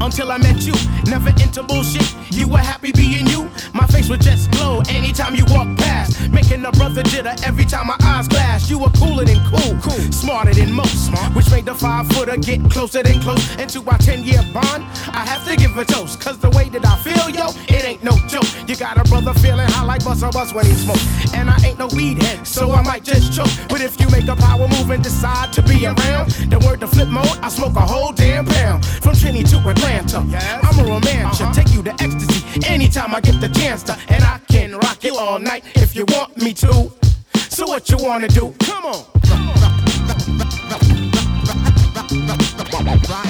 until 0.00 0.32
I 0.32 0.38
met 0.38 0.66
you. 0.66 0.74
Never 1.06 1.28
into 1.40 1.62
bullshit. 1.62 2.12
You 2.32 2.48
were 2.48 2.58
happy 2.58 2.90
being 2.90 3.28
you. 3.28 3.48
My 3.72 3.86
face 3.86 4.08
would 4.08 4.20
just 4.20 4.50
glow 4.50 4.82
anytime 4.88 5.36
you 5.36 5.44
walk 5.50 5.68
past, 5.78 6.30
making 6.32 6.64
a 6.64 6.72
brother 6.72 7.04
jitter 7.04 7.40
every 7.46 7.64
time 7.64 7.86
my 7.86 7.96
eyes 8.02 8.26
glass. 8.26 8.68
You 8.68 8.80
were 8.80 8.90
cooler 8.98 9.24
than 9.24 9.38
cool, 9.50 9.78
cool, 9.80 10.12
smarter 10.12 10.52
than 10.52 10.72
most, 10.72 11.14
which 11.36 11.48
made 11.52 11.66
the 11.66 11.74
five 11.76 12.08
footer 12.08 12.36
get 12.38 12.68
closer 12.72 13.04
than 13.04 13.20
close 13.20 13.56
And 13.56 13.70
to 13.70 13.88
our 13.88 13.98
10 13.98 14.24
year 14.24 14.42
bond. 14.52 14.82
I 15.14 15.24
have 15.26 15.46
to 15.46 15.54
give 15.54 15.76
a 15.76 15.84
toast, 15.84 16.20
cause 16.20 16.38
the 16.38 16.50
way 16.50 16.68
that 16.70 16.84
I 16.84 16.96
feel, 17.06 17.30
yo, 17.30 17.50
it 17.68 17.84
ain't 17.84 18.02
no 18.02 18.16
joke. 18.26 18.48
You 18.66 18.74
got 18.74 18.98
a 18.98 19.04
brother 19.08 19.32
feeling 19.34 19.68
high 19.68 19.84
like 19.84 20.02
Busta 20.02 20.32
Bus 20.32 20.52
when 20.52 20.66
he 20.66 20.74
smoke. 20.74 21.02
And 21.34 21.48
I 21.48 21.56
ain't 21.64 21.78
no 21.78 21.86
weed 21.94 22.20
head, 22.22 22.44
so 22.46 22.72
I 22.72 22.82
might 22.82 23.04
just 23.04 23.32
choke. 23.32 23.50
But 23.68 23.80
if 23.80 24.00
you 24.00 24.07
make 24.10 24.28
a 24.28 24.36
power 24.36 24.68
move 24.68 24.90
and 24.90 25.02
decide 25.02 25.52
to 25.52 25.62
be 25.62 25.86
around, 25.86 26.30
then 26.50 26.60
word 26.66 26.80
to 26.80 26.86
flip 26.86 27.08
mode, 27.08 27.38
I 27.42 27.48
smoke 27.48 27.76
a 27.76 27.80
whole 27.80 28.12
damn 28.12 28.46
pound. 28.46 28.84
From 28.84 29.14
Trinity 29.14 29.44
to 29.44 29.58
Atlanta, 29.68 30.18
I'm 30.18 30.78
a 30.78 30.84
romancer, 30.84 31.44
uh-huh. 31.44 31.52
take 31.52 31.72
you 31.74 31.82
to 31.82 31.92
ecstasy 31.92 32.66
anytime 32.66 33.14
I 33.14 33.20
get 33.20 33.40
the 33.40 33.48
chance 33.48 33.82
to. 33.84 33.96
And 34.08 34.22
I 34.24 34.40
can 34.48 34.76
rock 34.76 35.04
you 35.04 35.16
all 35.16 35.38
night 35.38 35.64
if 35.74 35.94
you 35.94 36.04
want 36.08 36.36
me 36.36 36.52
to. 36.54 36.90
So 37.34 37.66
what 37.66 37.90
you 37.90 37.96
wanna 38.00 38.28
do? 38.28 38.54
Come 38.60 38.84
on. 38.84 39.04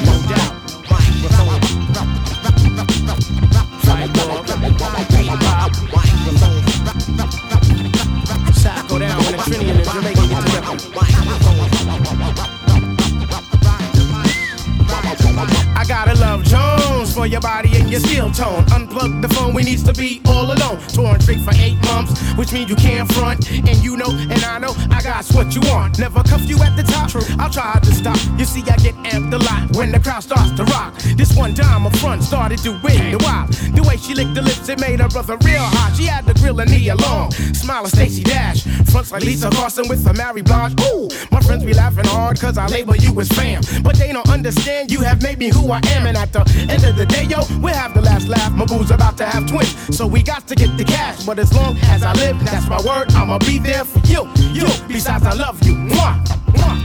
No 0.04 0.22
doubt. 0.28 0.58
Shot 8.58 8.88
go 8.88 8.98
down 8.98 9.22
when 9.22 9.32
the 9.32 9.42
Trinity 9.44 9.70
and 9.70 9.78
the 9.78 9.84
Jamaican 9.84 10.17
get 10.76 10.80
together. 10.80 11.77
I 15.38 15.84
gotta 15.86 16.14
love 16.20 16.42
Jones 16.44 17.14
for 17.14 17.26
your 17.26 17.40
body 17.40 17.70
and 17.76 17.90
your 17.90 18.00
skill 18.00 18.30
tone. 18.30 18.64
Unplug 18.66 19.22
the 19.22 19.28
phone, 19.28 19.54
we 19.54 19.62
needs 19.62 19.82
to 19.84 19.92
be 19.92 20.20
all 20.26 20.44
alone. 20.44 20.78
Torn 20.88 21.20
straight 21.20 21.40
for 21.40 21.54
eight 21.56 21.78
months, 21.86 22.20
which 22.32 22.52
means 22.52 22.68
you 22.70 22.76
can't 22.76 23.10
front. 23.12 23.50
And 23.50 23.76
you 23.82 23.96
know, 23.96 24.10
and 24.10 24.44
I 24.44 24.58
know, 24.58 24.74
I 24.90 25.02
got 25.02 25.26
what 25.34 25.54
you 25.54 25.60
want. 25.70 25.98
Never 25.98 26.22
cuff 26.22 26.42
you 26.48 26.60
at 26.62 26.76
the 26.76 26.82
top. 26.82 27.10
True. 27.10 27.22
I'll 27.38 27.50
try 27.50 27.78
to 27.80 27.92
stop. 27.92 28.18
You 28.38 28.44
see, 28.44 28.62
I 28.62 28.76
get 28.76 28.94
amped 29.06 29.32
a 29.32 29.38
lot 29.38 29.76
when 29.76 29.92
the 29.92 30.00
crowd 30.00 30.22
starts 30.22 30.52
to 30.52 30.64
rock. 30.64 30.94
This 31.16 31.36
one 31.36 31.54
time, 31.54 31.86
a 31.86 31.90
front 31.98 32.22
started 32.22 32.58
to 32.60 32.70
win 32.82 33.12
the 33.12 33.18
wild. 33.18 33.52
The 33.74 33.82
way 33.82 33.96
she 33.96 34.14
licked 34.14 34.34
the 34.34 34.42
lips, 34.42 34.68
it 34.68 34.80
made 34.80 35.00
her 35.00 35.08
brother 35.08 35.36
real 35.44 35.62
hot. 35.62 35.96
She 35.96 36.04
had 36.04 36.26
the 36.26 36.34
grill 36.34 36.60
and 36.60 36.70
knee 36.70 36.88
along. 36.88 37.32
Smile 37.54 37.84
of 37.84 37.90
Stacy 37.90 38.22
Dash. 38.22 38.62
Fronts 38.90 39.12
like 39.12 39.22
Lisa 39.22 39.50
Carson 39.50 39.88
with 39.88 40.06
a 40.06 40.14
Mary 40.14 40.42
Blige. 40.42 40.74
Ooh, 40.82 41.08
my 41.30 41.40
friends 41.40 41.64
be 41.64 41.74
laughing 41.74 42.06
hard 42.06 42.40
cause 42.40 42.58
I 42.58 42.66
label 42.66 42.96
you 42.96 43.18
as 43.20 43.28
fam. 43.28 43.62
But 43.82 43.96
they 43.96 44.12
don't 44.12 44.28
understand 44.28 44.90
you 44.90 45.00
have 45.00 45.22
made 45.28 45.38
me 45.38 45.48
who 45.50 45.70
I 45.70 45.80
am. 45.94 46.06
And 46.06 46.16
at 46.16 46.32
the 46.32 46.40
end 46.70 46.84
of 46.84 46.96
the 46.96 47.04
day, 47.04 47.24
yo, 47.24 47.38
we'll 47.60 47.74
have 47.74 47.92
the 47.92 48.00
last 48.00 48.28
laugh. 48.28 48.52
My 48.52 48.64
boo's 48.64 48.90
about 48.90 49.18
to 49.18 49.26
have 49.26 49.46
twins. 49.46 49.74
So 49.96 50.06
we 50.06 50.22
got 50.22 50.46
to 50.48 50.54
get 50.54 50.76
the 50.78 50.84
cash. 50.84 51.24
But 51.26 51.38
as 51.38 51.52
long 51.52 51.76
as 51.92 52.02
I 52.02 52.12
live, 52.14 52.42
that's 52.44 52.66
my 52.68 52.80
word, 52.80 53.12
I'ma 53.12 53.38
be 53.38 53.58
there 53.58 53.84
for 53.84 54.00
you. 54.06 54.26
You, 54.52 54.68
besides, 54.86 55.26
I 55.26 55.34
love 55.34 55.62
you. 55.66 55.74
Mwah, 55.74 56.24
mwah. 56.54 56.76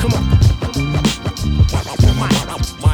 Come 0.00 0.12
on. 0.12 0.24
Uh, 1.72 2.89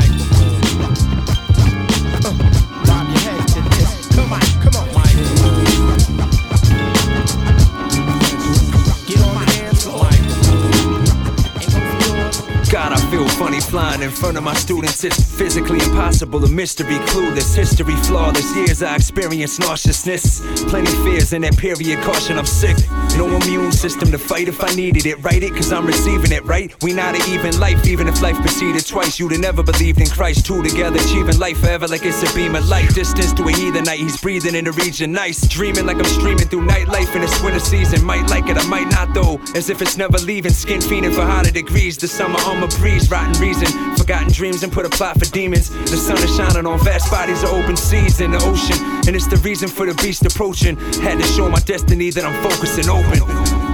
feel 13.76 13.95
in 14.02 14.10
front 14.10 14.36
of 14.36 14.42
my 14.42 14.54
students. 14.54 15.04
It's 15.04 15.22
physically 15.36 15.78
impossible, 15.82 16.44
a 16.44 16.48
mystery, 16.48 16.96
clueless, 17.10 17.54
history 17.54 17.96
flawless. 17.96 18.54
Years 18.56 18.82
I 18.82 18.94
experienced 18.94 19.60
nauseousness, 19.60 20.40
plenty 20.68 20.92
fears 21.04 21.32
in 21.32 21.42
that 21.42 21.56
period. 21.56 22.02
Caution, 22.02 22.38
I'm 22.38 22.46
sick. 22.46 22.76
No 23.16 23.26
immune 23.28 23.72
system 23.72 24.10
to 24.10 24.18
fight 24.18 24.48
if 24.48 24.62
I 24.62 24.74
needed 24.74 25.06
it. 25.06 25.22
Write 25.22 25.42
it, 25.42 25.54
cause 25.54 25.72
I'm 25.72 25.86
receiving 25.86 26.32
it, 26.32 26.44
right? 26.44 26.74
We 26.82 26.92
not 26.92 27.14
an 27.14 27.22
even 27.30 27.58
life, 27.58 27.86
even 27.86 28.08
if 28.08 28.20
life 28.22 28.36
proceeded 28.36 28.86
twice. 28.86 29.18
You'd 29.18 29.32
have 29.32 29.40
never 29.40 29.62
believed 29.62 30.00
in 30.00 30.08
Christ. 30.08 30.46
Two 30.46 30.62
together, 30.62 30.98
achieving 30.98 31.38
life 31.38 31.58
forever 31.58 31.86
like 31.88 32.04
it's 32.04 32.22
a 32.22 32.34
beam 32.34 32.54
of 32.54 32.68
light. 32.68 32.88
Distance 32.94 33.32
to 33.34 33.42
a 33.44 33.52
heathen 33.52 33.84
night, 33.84 34.00
he's 34.00 34.20
breathing 34.20 34.54
in 34.54 34.64
the 34.64 34.72
region 34.72 35.12
nice. 35.12 35.46
Dreaming 35.48 35.86
like 35.86 35.96
I'm 35.96 36.04
streaming 36.04 36.48
through 36.48 36.66
nightlife 36.66 37.14
in 37.14 37.22
this 37.22 37.42
winter 37.42 37.60
season. 37.60 38.04
Might 38.04 38.28
like 38.30 38.48
it, 38.48 38.56
I 38.56 38.66
might 38.68 38.90
not 38.90 39.14
though. 39.14 39.40
As 39.54 39.70
if 39.70 39.80
it's 39.82 39.96
never 39.96 40.18
leaving. 40.18 40.52
Skin 40.52 40.80
fiending 40.80 41.14
for 41.14 41.22
hotter 41.22 41.50
degrees. 41.50 41.96
The 41.96 42.08
summer 42.08 42.38
on 42.40 42.60
my 42.60 42.66
breeze, 42.78 43.10
rotten 43.10 43.32
reason. 43.40 43.85
Forgotten 43.96 44.32
dreams 44.32 44.62
and 44.62 44.72
put 44.72 44.86
a 44.86 44.90
plot 44.90 45.18
for 45.18 45.26
demons. 45.26 45.70
The 45.70 45.96
sun 45.96 46.16
is 46.18 46.34
shining 46.36 46.66
on 46.66 46.78
vast 46.80 47.10
bodies 47.10 47.42
of 47.42 47.50
open 47.50 47.76
seas 47.76 48.20
in 48.20 48.32
the 48.32 48.38
ocean. 48.38 48.78
And 49.06 49.14
it's 49.14 49.26
the 49.26 49.36
reason 49.38 49.68
for 49.68 49.86
the 49.86 49.94
beast 50.02 50.24
approaching. 50.24 50.76
Had 51.00 51.18
to 51.18 51.24
show 51.24 51.48
my 51.48 51.60
destiny 51.60 52.10
that 52.10 52.24
I'm 52.24 52.42
focused 52.42 52.78
and 52.78 52.88
open. 52.88 53.65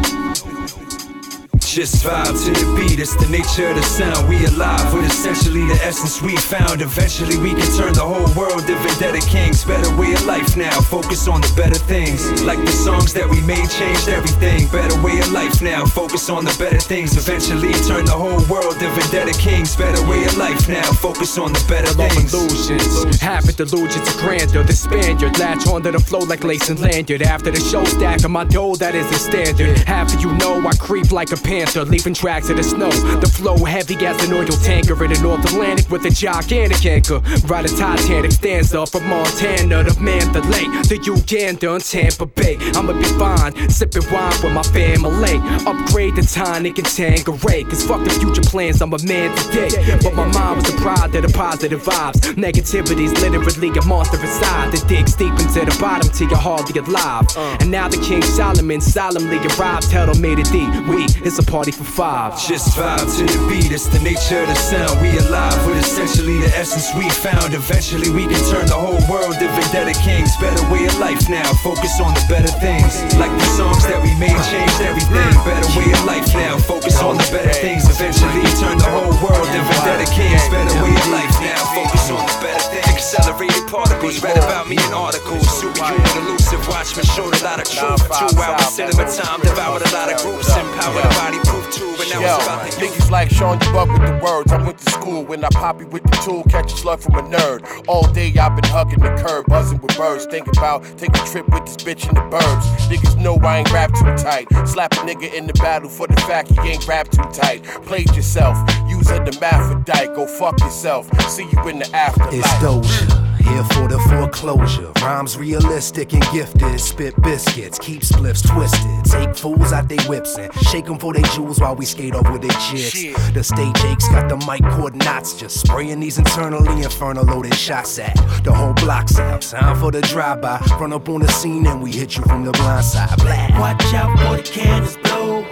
Just 1.73 2.05
vibe 2.05 2.37
to 2.45 2.53
the 2.53 2.69
beat, 2.77 3.01
it's 3.01 3.17
the 3.17 3.25
nature 3.33 3.73
of 3.73 3.77
the 3.77 3.83
sound. 3.83 4.29
We 4.29 4.45
alive 4.45 4.93
with 4.93 5.09
essentially 5.09 5.65
the 5.65 5.81
essence 5.81 6.21
we 6.21 6.37
found. 6.37 6.83
Eventually, 6.83 7.39
we 7.41 7.57
can 7.57 7.65
turn 7.73 7.97
the 7.97 8.05
whole 8.05 8.29
world 8.37 8.69
to 8.69 8.77
vendetta 8.85 9.25
kings. 9.25 9.65
Better 9.65 9.89
way 9.97 10.13
of 10.13 10.21
life 10.27 10.55
now, 10.55 10.77
focus 10.93 11.27
on 11.29 11.41
the 11.41 11.49
better 11.57 11.81
things. 11.89 12.29
Like 12.45 12.61
the 12.61 12.77
songs 12.77 13.15
that 13.15 13.25
we 13.25 13.41
made 13.49 13.65
changed 13.73 14.13
everything. 14.13 14.69
Better 14.69 15.01
way 15.01 15.17
of 15.17 15.33
life 15.33 15.63
now, 15.63 15.87
focus 15.87 16.29
on 16.29 16.45
the 16.45 16.53
better 16.61 16.77
things. 16.77 17.17
Eventually, 17.17 17.73
turn 17.89 18.05
the 18.05 18.21
whole 18.21 18.45
world 18.53 18.77
to 18.77 18.89
vendetta 18.93 19.33
kings. 19.41 19.73
Better 19.75 20.05
way 20.05 20.29
of 20.29 20.37
life 20.37 20.69
now, 20.69 20.85
focus 21.01 21.39
on 21.39 21.57
the 21.57 21.65
better 21.73 21.89
things. 21.97 22.37
illusions. 22.37 23.17
Habit 23.17 23.57
delusions 23.57 24.05
of 24.13 24.21
grandeur. 24.21 24.63
The 24.63 24.77
Spaniard 24.77 25.39
latch 25.39 25.67
onto 25.67 25.91
the 25.91 26.01
flow 26.01 26.21
like 26.21 26.45
lace 26.45 26.69
and 26.69 26.81
lanyard. 26.81 27.23
After 27.23 27.51
the 27.51 27.65
show 27.65 27.85
stack 27.89 28.25
of 28.25 28.31
my 28.31 28.45
dough, 28.45 28.77
that 28.77 28.95
is 28.95 29.09
the 29.09 29.17
standard. 29.17 29.79
Half 29.89 30.13
of 30.13 30.21
you 30.21 30.37
know 30.37 30.61
I 30.69 30.77
creep 30.77 31.13
like 31.13 31.33
a 31.33 31.41
leaving 31.71 32.15
tracks 32.15 32.51
in 32.51 32.57
the 32.57 32.63
snow. 32.63 32.91
The 32.91 33.27
flow 33.29 33.57
heavy 33.65 33.95
as 34.05 34.23
an 34.27 34.35
oil 34.35 34.47
tanker 34.47 35.03
in 35.05 35.13
the 35.13 35.21
North 35.23 35.45
Atlantic 35.45 35.89
with 35.91 36.05
a 36.05 36.11
gigantic 36.11 36.85
anchor. 36.85 37.21
Ride 37.47 37.67
a 37.67 37.69
Titanic 37.69 38.33
stanza 38.33 38.85
from 38.87 39.07
Montana 39.07 39.85
to 39.85 40.01
Mandalay 40.01 40.67
to 40.89 40.97
Uganda 40.97 41.75
and 41.75 41.85
Tampa 41.85 42.27
Bay. 42.27 42.57
I'ma 42.75 42.95
be 42.95 43.05
fine, 43.17 43.53
sipping 43.71 44.03
wine 44.11 44.35
with 44.43 44.53
my 44.53 44.63
family. 44.63 45.39
Upgrade 45.67 46.17
the 46.17 46.23
tonic 46.23 46.79
and 46.79 46.87
Tanqueray. 46.87 47.65
Cause 47.65 47.85
fuck 47.87 48.03
the 48.03 48.11
future 48.11 48.43
plans, 48.43 48.83
I'm 48.83 48.93
a 48.93 48.99
man 49.05 49.31
today. 49.37 49.71
But 50.03 50.15
my 50.15 50.27
mind 50.27 50.57
was 50.57 50.67
the 50.67 50.77
pride 50.81 51.15
of 51.15 51.23
the 51.23 51.33
positive 51.33 51.83
vibes. 51.83 52.37
Negativity's 52.37 53.13
literally 53.21 53.71
a 53.79 53.85
monster 53.85 54.21
inside 54.21 54.73
that 54.73 54.89
digs 54.89 55.15
deep 55.15 55.33
into 55.39 55.65
the 55.65 55.77
bottom 55.81 56.11
till 56.11 56.29
you're 56.29 56.39
hardly 56.39 56.79
alive. 56.81 57.27
And 57.61 57.71
now 57.71 57.89
the 57.89 57.99
King 57.99 58.23
Solomon 58.23 58.81
solemnly 58.81 59.39
arrives, 59.55 59.91
held 59.91 60.11
on 60.11 60.21
made 60.21 60.39
it 60.39 60.51
deep. 60.51 60.71
We, 60.89 61.05
it's 61.27 61.39
a 61.39 61.43
party 61.53 61.71
for 61.71 61.85
five. 61.85 62.33
Just 62.41 62.73
vibe 62.73 63.05
to 63.13 63.29
the 63.29 63.37
beat, 63.45 63.69
it's 63.77 63.85
the 63.85 64.01
nature 64.01 64.41
of 64.41 64.49
the 64.49 64.57
sound. 64.57 64.97
We 65.05 65.13
alive 65.21 65.61
with 65.69 65.77
essentially 65.85 66.41
the 66.41 66.49
essence 66.57 66.89
we 66.97 67.05
found. 67.13 67.53
Eventually, 67.53 68.09
we 68.09 68.25
can 68.25 68.41
turn 68.49 68.65
the 68.65 68.81
whole 68.81 68.97
world 69.05 69.37
to 69.37 69.47
vendetta 69.53 69.93
kings. 70.01 70.33
Better 70.41 70.65
way 70.73 70.89
of 70.89 70.97
life 70.97 71.29
now, 71.29 71.45
focus 71.61 72.01
on 72.01 72.17
the 72.17 72.25
better 72.25 72.49
things. 72.57 73.05
Like 73.21 73.29
the 73.37 73.49
songs 73.53 73.85
that 73.85 74.01
we 74.01 74.17
made 74.17 74.41
changed 74.49 74.81
everything. 74.81 75.29
Better 75.45 75.69
way 75.77 75.93
of 75.93 76.01
life 76.09 76.33
now, 76.33 76.57
focus 76.57 76.97
on 77.05 77.21
the 77.21 77.29
better 77.29 77.53
things. 77.53 77.85
Eventually 77.85 78.49
turn 78.57 78.81
the 78.81 78.89
whole 78.89 79.13
world 79.21 79.45
to 79.45 79.61
vendetta 79.77 80.09
kings. 80.09 80.41
Better 80.49 80.73
way 80.81 80.97
of 80.97 81.09
life 81.13 81.37
now, 81.45 81.61
focus 81.77 82.09
on 82.09 82.25
the 82.25 82.37
better 82.41 82.65
things. 82.73 82.89
Accelerated 82.89 83.69
particles, 83.69 84.25
read 84.25 84.41
about 84.41 84.73
me 84.73 84.81
in 84.81 84.93
articles. 84.97 85.45
Superhuman 85.61 86.17
elusive, 86.25 86.65
watchmen 86.65 87.05
showed 87.05 87.37
a 87.37 87.45
lot 87.45 87.61
of 87.61 87.69
truth. 87.69 88.01
Two 88.09 88.41
hours 88.41 88.73
cinema 88.73 89.05
time, 89.05 89.45
devoured 89.45 89.85
a 89.85 89.91
lot 89.93 90.09
of 90.09 90.17
groups. 90.25 90.49
Empowered 90.57 91.05
a 91.05 91.13
body 91.21 91.42
proof 91.45 91.73
too, 91.73 91.97
and 92.01 92.11
now 92.11 92.21
Yo, 92.21 92.37
it's 92.37 92.47
about 92.47 92.71
the 92.71 92.87
niggas 92.87 93.11
like 93.11 93.31
Sean, 93.31 93.61
you 93.61 93.79
up 93.79 93.89
with 93.89 94.07
the 94.07 94.21
words. 94.23 94.53
I 94.53 94.63
went 94.63 94.79
to 94.79 94.91
school 94.91 95.25
when 95.25 95.45
I 95.45 95.49
poppy 95.51 95.85
with 95.85 96.03
the 96.03 96.17
tool, 96.25 96.45
catch 96.45 96.73
a 96.73 96.77
slug 96.77 97.01
from 97.01 97.15
a 97.15 97.23
nerd. 97.23 97.85
All 97.89 98.07
day 98.13 98.33
I've 98.39 98.55
been 98.55 98.71
hugging 98.71 99.01
the 99.01 99.11
curb, 99.23 99.47
buzzing 99.47 99.81
with 99.81 99.97
birds. 99.97 100.27
Think 100.27 100.47
about 100.49 100.85
taking 100.99 101.21
a 101.21 101.27
trip 101.27 101.49
with 101.49 101.65
this 101.65 101.77
bitch 101.77 102.09
in 102.09 102.15
the 102.15 102.23
burbs. 102.23 102.65
Niggas 102.89 103.17
know 103.21 103.37
I 103.37 103.59
ain't 103.59 103.73
rap 103.73 103.93
too 103.95 104.05
tight. 104.17 104.47
Slap 104.67 104.93
a 104.93 104.97
nigga 104.97 105.33
in 105.33 105.47
the 105.47 105.55
battle 105.55 105.89
for 105.89 106.07
the 106.07 106.21
fact 106.23 106.49
he 106.51 106.59
ain't 106.71 106.87
rap 106.87 107.09
too 107.09 107.23
tight. 107.33 107.65
Played 107.85 108.15
yourself, 108.15 108.57
use 108.89 109.11
a 109.11 109.19
hermaphrodite. 109.19 110.15
Go 110.15 110.27
fuck 110.27 110.59
yourself. 110.61 111.09
See 111.29 111.49
you 111.53 111.69
in 111.69 111.79
the 111.81 111.91
afterlife. 111.95 112.35
It's 112.35 112.49
Doja, 112.63 113.22
here 113.53 113.65
for 113.65 113.89
the 113.89 113.99
foreclosure. 114.11 114.91
Rhymes 115.03 115.37
realistic 115.37 116.13
and 116.13 116.23
gifted. 116.33 116.81
Spit 116.81 117.21
biscuits, 117.23 117.79
keep 117.79 118.03
spliffs 118.03 118.47
twisted. 118.49 119.05
Take 119.05 119.37
fools 119.37 119.73
out 119.73 119.89
they 119.89 119.99
whips 120.09 120.37
and 120.39 120.53
shake 120.55 120.87
them 120.87 120.99
for 120.99 121.13
they 121.13 121.23
jewels 121.35 121.61
while 121.61 121.77
we 121.77 121.85
skate 121.85 122.15
over 122.15 122.39
their 122.39 122.51
chicks. 122.51 123.03
The 123.33 123.43
stage 123.43 123.85
aches 123.85 124.09
got 124.09 124.29
the 124.29 124.37
mic 124.49 124.63
cord 124.73 124.97
knots, 124.97 125.35
just 125.35 125.61
spraying 125.61 126.01
these 126.01 126.19
internally 126.19 126.83
infernal 126.83 127.25
loaded 127.25 127.55
shots 127.55 127.99
at 127.99 128.15
the 128.45 128.53
whole 128.53 128.75
block's 128.75 129.19
out. 129.19 129.43
Time 129.43 129.77
for 129.77 129.91
the 129.91 130.01
drive-by. 130.03 130.59
Run 130.81 130.93
up 130.93 131.09
on 131.09 131.21
the 131.21 131.29
scene 131.29 131.67
and 131.67 131.83
we 131.83 131.93
hit 131.93 132.17
you 132.17 132.23
from 132.25 132.45
the 132.45 132.53
blind 132.53 132.85
side. 132.85 133.17
Blah. 133.19 133.61
Watch 133.61 133.95
out 133.95 134.19
for 134.19 134.37
the 134.37 134.43
cannons 134.43 134.97
blow. 134.99 135.45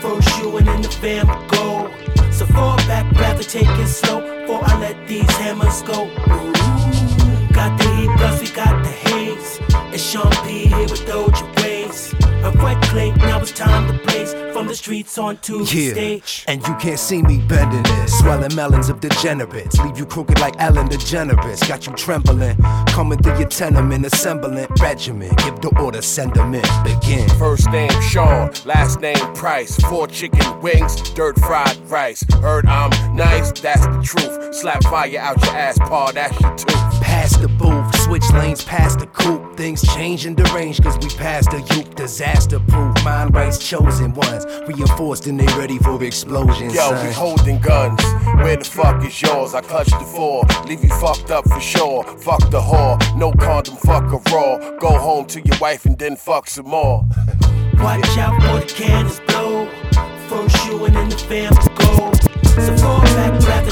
First 0.00 0.38
you 0.38 0.56
and 0.56 0.66
then 0.66 0.82
the 0.82 0.88
fam 0.88 1.26
go. 1.48 1.90
So 2.30 2.46
fall 2.46 2.76
back, 2.88 3.10
rather 3.12 3.42
take 3.42 3.66
it 3.66 3.88
slow. 3.88 4.38
Before 4.48 4.64
I 4.64 4.80
let 4.80 5.06
these 5.06 5.30
hammers 5.36 5.82
go. 5.82 6.06
Ooh, 6.06 6.77
got 7.58 7.76
the 7.76 7.88
heat, 7.96 8.10
plus 8.18 8.40
we 8.40 8.50
got 8.54 8.84
the 8.84 8.88
haze. 8.88 9.58
It's 9.92 10.02
Sean 10.02 10.30
P 10.46 10.66
here 10.66 10.88
with 10.92 11.04
Doja 11.06 11.44
Ways. 11.88 12.14
A 12.44 12.52
red 12.62 12.80
clay, 12.84 13.10
now 13.12 13.40
it's 13.40 13.52
time 13.52 13.88
to 13.88 14.04
blaze. 14.04 14.32
From 14.52 14.66
the 14.66 14.74
streets 14.74 15.16
onto 15.18 15.64
the 15.64 15.76
Yeah, 15.76 15.92
stage. 15.92 16.44
and 16.48 16.66
you 16.66 16.74
can't 16.76 16.98
see 16.98 17.22
me 17.22 17.38
bending 17.38 17.82
it. 17.84 18.08
Swelling 18.08 18.54
melons 18.54 18.88
of 18.88 19.00
degenerates. 19.00 19.78
Leave 19.80 19.98
you 19.98 20.04
crooked 20.06 20.38
like 20.40 20.54
Ellen 20.58 20.88
DeGeneres. 20.88 21.66
Got 21.68 21.86
you 21.86 21.92
trembling. 21.94 22.56
Coming 22.88 23.18
through 23.22 23.38
your 23.38 23.48
tenement, 23.48 24.04
assembling 24.06 24.66
regiment. 24.80 25.36
Give 25.38 25.60
the 25.60 25.68
order, 25.80 26.02
send 26.02 26.34
them 26.34 26.54
in. 26.54 26.62
Begin. 26.84 27.28
First 27.38 27.70
name 27.70 27.90
Sean, 28.02 28.50
last 28.64 29.00
name 29.00 29.16
Price. 29.34 29.76
Four 29.88 30.08
chicken 30.08 30.60
wings, 30.60 31.00
dirt 31.10 31.38
fried 31.38 31.78
rice. 31.88 32.24
Heard 32.40 32.66
I'm 32.66 32.90
nice, 33.16 33.52
that's 33.52 33.86
the 33.86 34.00
truth. 34.02 34.54
Slap 34.54 34.82
fire 34.84 35.18
out 35.20 35.40
your 35.44 35.54
ass, 35.54 35.78
paw, 35.78 36.10
that's 36.12 36.38
your 36.40 36.54
tooth. 36.56 36.74
Past 37.02 37.40
the 37.40 37.48
booth, 37.48 37.96
switch 38.02 38.28
lanes 38.32 38.64
past 38.64 38.98
the 38.98 39.06
coupe. 39.06 39.56
Things 39.56 39.82
change 39.94 40.26
and 40.26 40.36
deranged 40.36 40.82
cause 40.82 40.98
we 40.98 41.08
passed 41.16 41.50
the 41.50 41.58
youth. 41.74 41.87
Disaster 41.96 42.60
proof, 42.60 43.04
mind 43.04 43.34
rights 43.34 43.58
chosen 43.58 44.12
ones. 44.14 44.44
Reinforced 44.66 45.26
and 45.26 45.38
they 45.40 45.46
ready 45.58 45.78
for 45.78 46.02
explosions. 46.02 46.74
Yo, 46.74 46.88
son. 46.88 47.06
we 47.06 47.12
holding 47.12 47.58
guns. 47.58 48.02
Where 48.42 48.56
the 48.56 48.64
fuck 48.64 49.04
is 49.04 49.20
yours? 49.20 49.54
I 49.54 49.60
clutch 49.60 49.88
the 49.88 49.98
four. 49.98 50.44
Leave 50.66 50.82
you 50.84 50.90
fucked 51.00 51.30
up 51.30 51.48
for 51.48 51.60
sure. 51.60 52.04
Fuck 52.18 52.50
the 52.50 52.60
whore. 52.60 52.98
No 53.16 53.32
condom, 53.32 53.76
fuck 53.76 54.04
a 54.12 54.18
raw. 54.34 54.78
Go 54.78 54.90
home 54.98 55.26
to 55.26 55.40
your 55.40 55.58
wife 55.60 55.86
and 55.86 55.98
then 55.98 56.16
fuck 56.16 56.48
some 56.48 56.66
more. 56.66 57.04
Watch 57.78 58.18
out 58.18 58.40
for 58.42 58.60
the 58.60 58.72
cannons 58.74 59.20
blow. 59.26 59.68
First 60.28 60.66
you 60.66 60.84
and 60.84 60.94
then 60.94 61.08
the 61.08 61.16
fam 61.18 61.52
go. 61.76 62.12
So 62.58 62.76
fall 62.76 63.00
back, 63.02 63.40
rather 63.46 63.67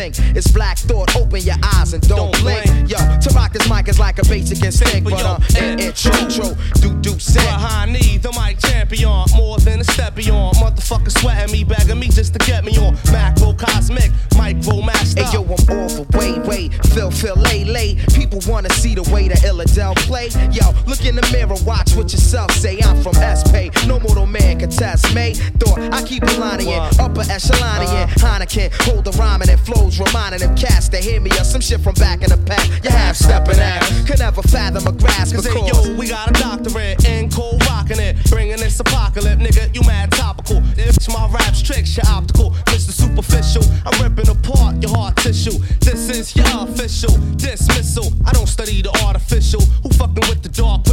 It's 0.00 0.50
black 0.50 0.78
thought, 0.78 1.14
open 1.14 1.42
your 1.42 1.56
eyes 1.74 1.92
and 1.92 2.06
don't, 2.08 2.32
blink. 2.40 2.64
Yo, 2.88 2.96
to 2.96 3.30
rock 3.34 3.52
this 3.52 3.68
mic 3.68 3.86
is 3.86 3.98
like 3.98 4.18
a 4.18 4.24
basic 4.24 4.64
instinct, 4.64 5.04
but 5.04 5.22
uh, 5.22 5.38
in 5.60 5.78
intro, 5.78 6.12
tro, 6.28 6.54
do 6.80 6.94
do 7.00 7.12
synth. 7.20 7.44
Behind 7.44 7.92
me, 7.92 8.16
the 8.16 8.32
mic 8.32 8.58
champion, 8.58 9.24
more 9.36 9.58
than 9.58 9.80
a 9.80 9.84
step 9.84 10.14
beyond. 10.14 10.56
Motherfucker 10.56 11.10
sweating 11.10 11.52
me, 11.52 11.64
begging 11.64 11.98
me 11.98 12.08
just 12.08 12.32
to 12.32 12.38
get 12.46 12.64
me 12.64 12.78
on. 12.78 12.96
Macro 13.12 13.52
cosmic, 13.52 14.10
micro 14.36 14.80
master. 14.80 15.22
Hey 15.22 15.32
yo, 15.34 15.42
I'm 15.42 15.78
all 15.78 15.88
for 15.90 16.06
way, 16.16 16.38
way, 16.48 16.68
Phil, 16.94 17.10
Phil, 17.10 17.36
lay, 17.36 17.64
lay. 17.64 17.96
People 18.14 18.40
wanna 18.46 18.70
see 18.70 18.94
the 18.94 19.02
way 19.12 19.28
that 19.28 19.42
Illadel 19.44 19.94
play. 20.08 20.28
Yo, 20.50 20.72
look 20.86 21.04
in 21.04 21.14
the 21.14 21.28
mirror, 21.30 21.56
watch 21.66 21.89
what 22.00 22.12
yourself 22.12 22.50
say. 22.52 22.80
I'm 22.80 22.96
from 23.02 23.14
S-Pay, 23.16 23.70
no 23.86 24.00
mortal 24.00 24.26
man 24.26 24.58
can 24.58 24.70
test 24.70 25.14
me. 25.14 25.34
Thought 25.60 25.78
I 25.92 26.02
keep 26.02 26.22
a 26.22 26.32
line 26.40 26.60
in, 26.60 26.80
upper 26.98 27.20
echelon 27.28 27.82
in. 27.82 27.88
Uh-huh. 27.88 28.38
Heineken, 28.38 28.72
hold 28.86 29.04
the 29.04 29.12
rhyming 29.12 29.50
and 29.50 29.60
flows, 29.60 30.00
reminding 30.00 30.40
them 30.40 30.56
cats 30.56 30.88
to 30.90 30.96
hear 30.96 31.20
me 31.20 31.30
of 31.38 31.44
some 31.44 31.60
shit 31.60 31.80
from 31.80 31.94
back 31.94 32.22
in 32.22 32.30
the 32.30 32.38
past. 32.38 32.82
You 32.82 32.90
half 32.90 33.16
stepping 33.16 33.60
out, 33.60 33.82
could 34.06 34.18
never 34.18 34.40
fathom 34.40 34.86
a 34.86 34.92
grasp 34.92 35.34
Cause 35.34 35.46
hey, 35.46 35.60
yo, 35.60 35.94
we 35.96 36.08
got 36.08 36.30
a 36.30 36.32
doctorate 36.40 37.04
in 37.04 37.28
cold 37.30 37.62
rocking 37.66 38.00
it, 38.00 38.16
bringing 38.30 38.56
this 38.56 38.80
apocalypse, 38.80 39.42
nigga. 39.42 39.74
You 39.74 39.82
mad 39.82 40.10
topical? 40.12 40.62
It's 40.78 41.06
my 41.08 41.28
rap's 41.28 41.60
tricks, 41.60 41.94
your 41.98 42.06
optical, 42.08 42.52
Mr. 42.72 42.92
Superficial. 42.96 43.64
I'm 43.84 44.00
ripping 44.02 44.30
apart 44.30 44.80
your 44.82 44.96
heart 44.96 45.16
tissue. 45.16 45.58
This 45.80 46.08
is 46.08 46.34
your 46.34 46.64
official 46.64 47.12
dismissal. 47.36 48.08
I 48.24 48.32
don't 48.32 48.48
study 48.48 48.80
the 48.80 48.90
artificial. 49.04 49.60
Who 49.82 49.90
fucking 49.90 50.24
with 50.30 50.42
the 50.42 50.48
dark 50.48 50.84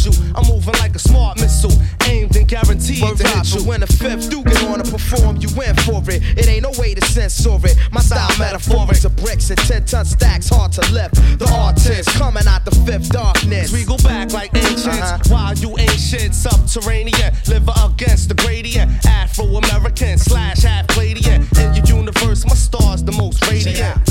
crystal? 0.00 0.12
Yo, 0.12 0.30
what 0.30 0.30
art 0.30 0.30
is 0.30 0.30
you? 0.30 0.34
I'm 0.34 0.46
moving 0.48 0.74
like 0.80 0.94
a 0.94 0.98
smart 0.98 1.40
missile, 1.40 1.72
aimed 2.06 2.36
and 2.36 2.48
guaranteed 2.48 3.02
Word 3.02 3.16
to 3.18 3.28
hit 3.28 3.54
you. 3.54 3.64
when 3.64 3.80
the 3.80 3.86
fifth 3.86 4.30
do 4.30 4.42
get 4.44 4.62
on 4.64 4.82
to 4.82 4.90
perform, 4.90 5.36
you 5.36 5.48
in 5.62 5.74
for 5.76 6.02
it. 6.10 6.22
It 6.38 6.48
ain't 6.48 6.62
no 6.62 6.72
way 6.78 6.94
to 6.94 7.04
censor 7.04 7.58
it. 7.64 7.76
My 7.92 8.00
style 8.00 8.30
metaphoric 8.38 9.00
to 9.00 9.10
bricks 9.10 9.50
and 9.50 9.58
10 9.58 9.84
ton 9.86 10.04
stacks, 10.04 10.48
hard 10.48 10.72
to 10.72 10.92
lift. 10.92 11.14
The 11.38 11.48
artist 11.52 12.10
coming 12.18 12.46
out 12.46 12.64
the 12.64 12.74
fifth 12.86 13.10
darkness. 13.10 13.72
We 13.72 13.84
go 13.84 13.96
back 13.98 14.32
like 14.32 14.54
ancients. 14.54 14.88
Uh-huh. 14.88 15.18
While 15.28 15.54
you 15.54 15.76
ancient, 15.78 16.34
subterranean, 16.34 17.32
liver 17.48 17.74
against 17.84 18.28
the 18.28 18.34
gradient. 18.34 19.04
Afro 19.06 19.44
American 19.46 20.18
slash 20.18 20.62
half 20.62 20.86
Palladian. 20.88 21.46
In 21.58 21.74
your 21.74 21.98
universe, 21.98 22.44
my 22.46 22.54
star's 22.54 23.02
the 23.04 23.12
most 23.12 23.46
radiant. 23.50 24.04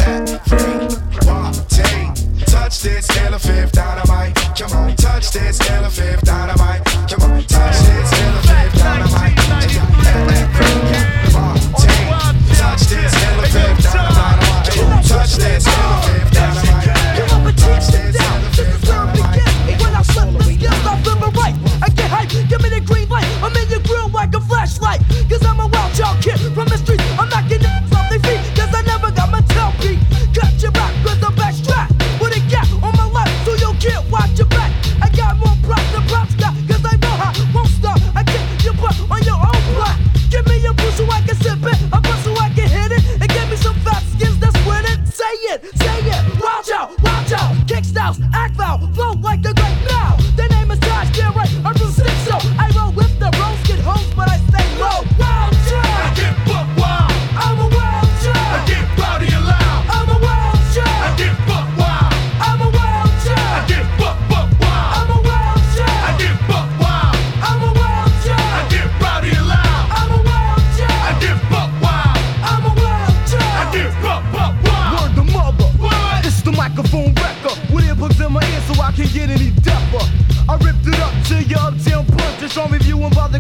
Take, 1.70 2.46
touch 2.46 2.82
this 2.82 3.10
elephant 3.18 3.72
dynamite. 3.72 4.09
Touch 5.20 5.32
this 5.32 5.60
elephant 5.70 6.29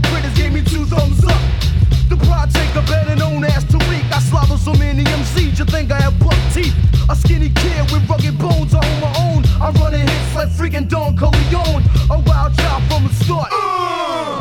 the 0.01 0.07
critics 0.07 0.37
gave 0.37 0.53
me 0.53 0.61
two 0.61 0.85
thumbs 0.85 1.23
up. 1.25 1.78
The 2.09 2.17
prod 2.25 2.51
taker 2.51 2.81
better 2.87 3.15
known 3.15 3.43
as 3.43 3.65
Tariq. 3.65 4.11
I 4.11 4.19
slaughter 4.19 4.57
so 4.57 4.73
many 4.73 5.03
MCs, 5.03 5.59
you 5.59 5.65
think 5.65 5.91
I 5.91 5.99
have 6.01 6.17
buck 6.19 6.37
teeth. 6.53 6.75
A 7.09 7.15
skinny 7.15 7.49
kid 7.49 7.91
with 7.91 8.07
rugged 8.09 8.37
bones, 8.37 8.73
I 8.73 8.83
hold 8.85 9.01
my 9.01 9.13
own. 9.25 9.41
I 9.61 9.71
run 9.79 9.93
in 9.93 10.07
hits 10.07 10.35
like 10.35 10.49
freaking 10.49 10.87
Don 10.87 11.17
Corleone. 11.17 11.83
A 12.09 12.19
wild 12.19 12.55
child 12.57 12.83
from 12.89 13.07
the 13.07 13.13
start. 13.23 13.49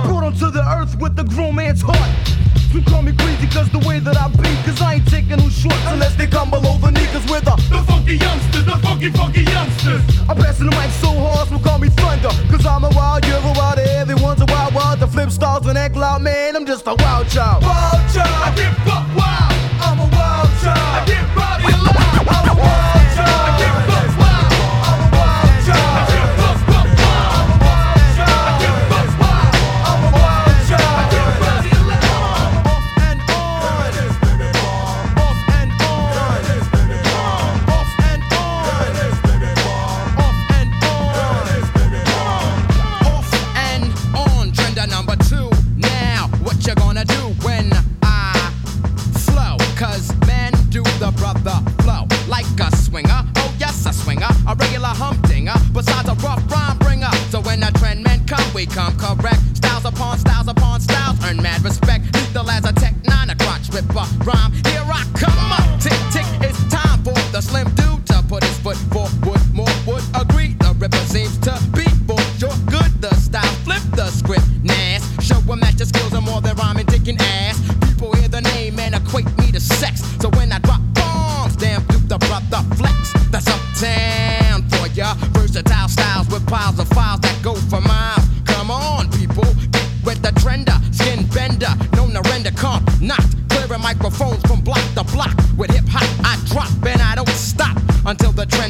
Brought 0.06 0.24
onto 0.24 0.50
the 0.50 0.64
earth 0.76 0.98
with 1.00 1.16
the 1.16 1.24
grown 1.24 1.54
man's 1.54 1.82
heart. 1.82 2.28
You 2.72 2.82
call 2.82 3.02
me 3.02 3.12
crazy 3.12 3.46
cause 3.46 3.70
the 3.70 3.80
way 3.88 3.98
that 3.98 4.16
I 4.16 4.28
be 4.28 4.52
Cause 4.68 4.80
I 4.82 4.94
ain't 4.94 5.08
taking 5.08 5.38
no 5.38 5.48
shorts 5.48 5.80
unless 5.87 6.14
they 6.16 6.26
come 6.26 6.50
below 6.50 6.76
the 6.76 6.92
Cause 7.12 7.24
we're 7.30 7.40
the, 7.40 7.56
the 7.72 7.82
funky 7.88 8.16
youngsters, 8.16 8.64
the 8.66 8.76
funky 8.84 9.11
funky 9.11 9.42
youngsters 9.42 10.02
I'm 10.28 10.37
passing 10.37 10.68
the 10.68 10.76
mic 10.76 10.90
so 11.00 11.08
hard, 11.16 11.48
so 11.48 11.58
call 11.58 11.78
me 11.78 11.88
thunder 11.88 12.28
Cause 12.52 12.66
I'm 12.66 12.84
a 12.84 12.90
wild, 12.90 13.24
you're 13.26 13.38
a 13.38 13.52
wild, 13.56 13.78
everyone's 13.78 14.42
a 14.42 14.46
wild 14.46 14.74
wild 14.74 15.00
The 15.00 15.06
flip 15.06 15.30
styles 15.30 15.66
and 15.66 15.78
act 15.78 15.96
loud, 15.96 16.20
man, 16.20 16.56
I'm 16.56 16.66
just 16.66 16.87
a 16.87 16.94
wild 16.94 17.28
child 17.28 17.38
Wild 17.38 17.62
child, 17.62 18.35
I 18.42 18.53
get 18.57 18.74
buck 18.85 19.07
wild 19.14 19.55
I'm 19.79 20.01
a 20.01 20.11
wild 20.11 20.51
child 20.61 21.17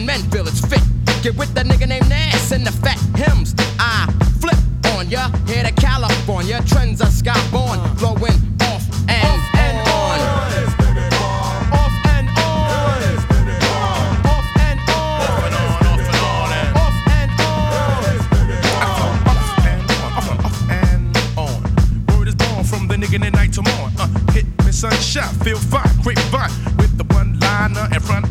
men 0.08 0.22
feel 0.30 0.48
it's 0.48 0.64
fit. 0.64 0.80
Get 1.22 1.36
with 1.36 1.52
the 1.52 1.60
nigga 1.60 1.86
named 1.86 2.08
Nas 2.08 2.50
and 2.50 2.66
the 2.66 2.72
fat 2.72 2.98
hymns. 3.14 3.54
I 3.78 4.08
flip 4.40 4.56
on 4.96 5.10
ya, 5.10 5.28
here 5.46 5.62
to 5.62 5.72
California, 5.72 6.62
trends 6.66 7.02
are 7.02 7.12
skyborn, 7.20 7.78
flowing 7.98 8.38
off 8.62 8.88
and 9.06 9.28
on. 9.28 9.36
Off 9.36 9.56
and 9.68 11.08
on. 11.20 11.44
Off 11.82 11.96
and 12.16 12.28
on. 12.48 12.72
Off 14.32 14.48
and 14.68 14.80
on, 14.96 15.20
off 15.92 16.08
and 16.16 16.32
on, 16.32 16.48
and 19.68 19.84
off 20.08 20.56
and 20.70 20.96
on. 21.36 21.60
Word 22.16 22.28
is 22.28 22.34
born 22.34 22.64
from 22.64 22.88
the 22.88 22.94
nigga 22.94 23.20
that 23.20 23.34
night 23.34 23.52
to 23.52 23.60
morn. 23.60 23.92
Uh, 23.98 24.08
hit 24.32 24.46
me 24.64 24.72
sunshine, 24.72 25.34
feel 25.44 25.58
fine, 25.58 25.92
grapevine 26.02 26.50
with 26.78 26.96
the 26.96 27.04
one 27.14 27.38
liner 27.40 27.86
in 27.94 28.00
front 28.00 28.27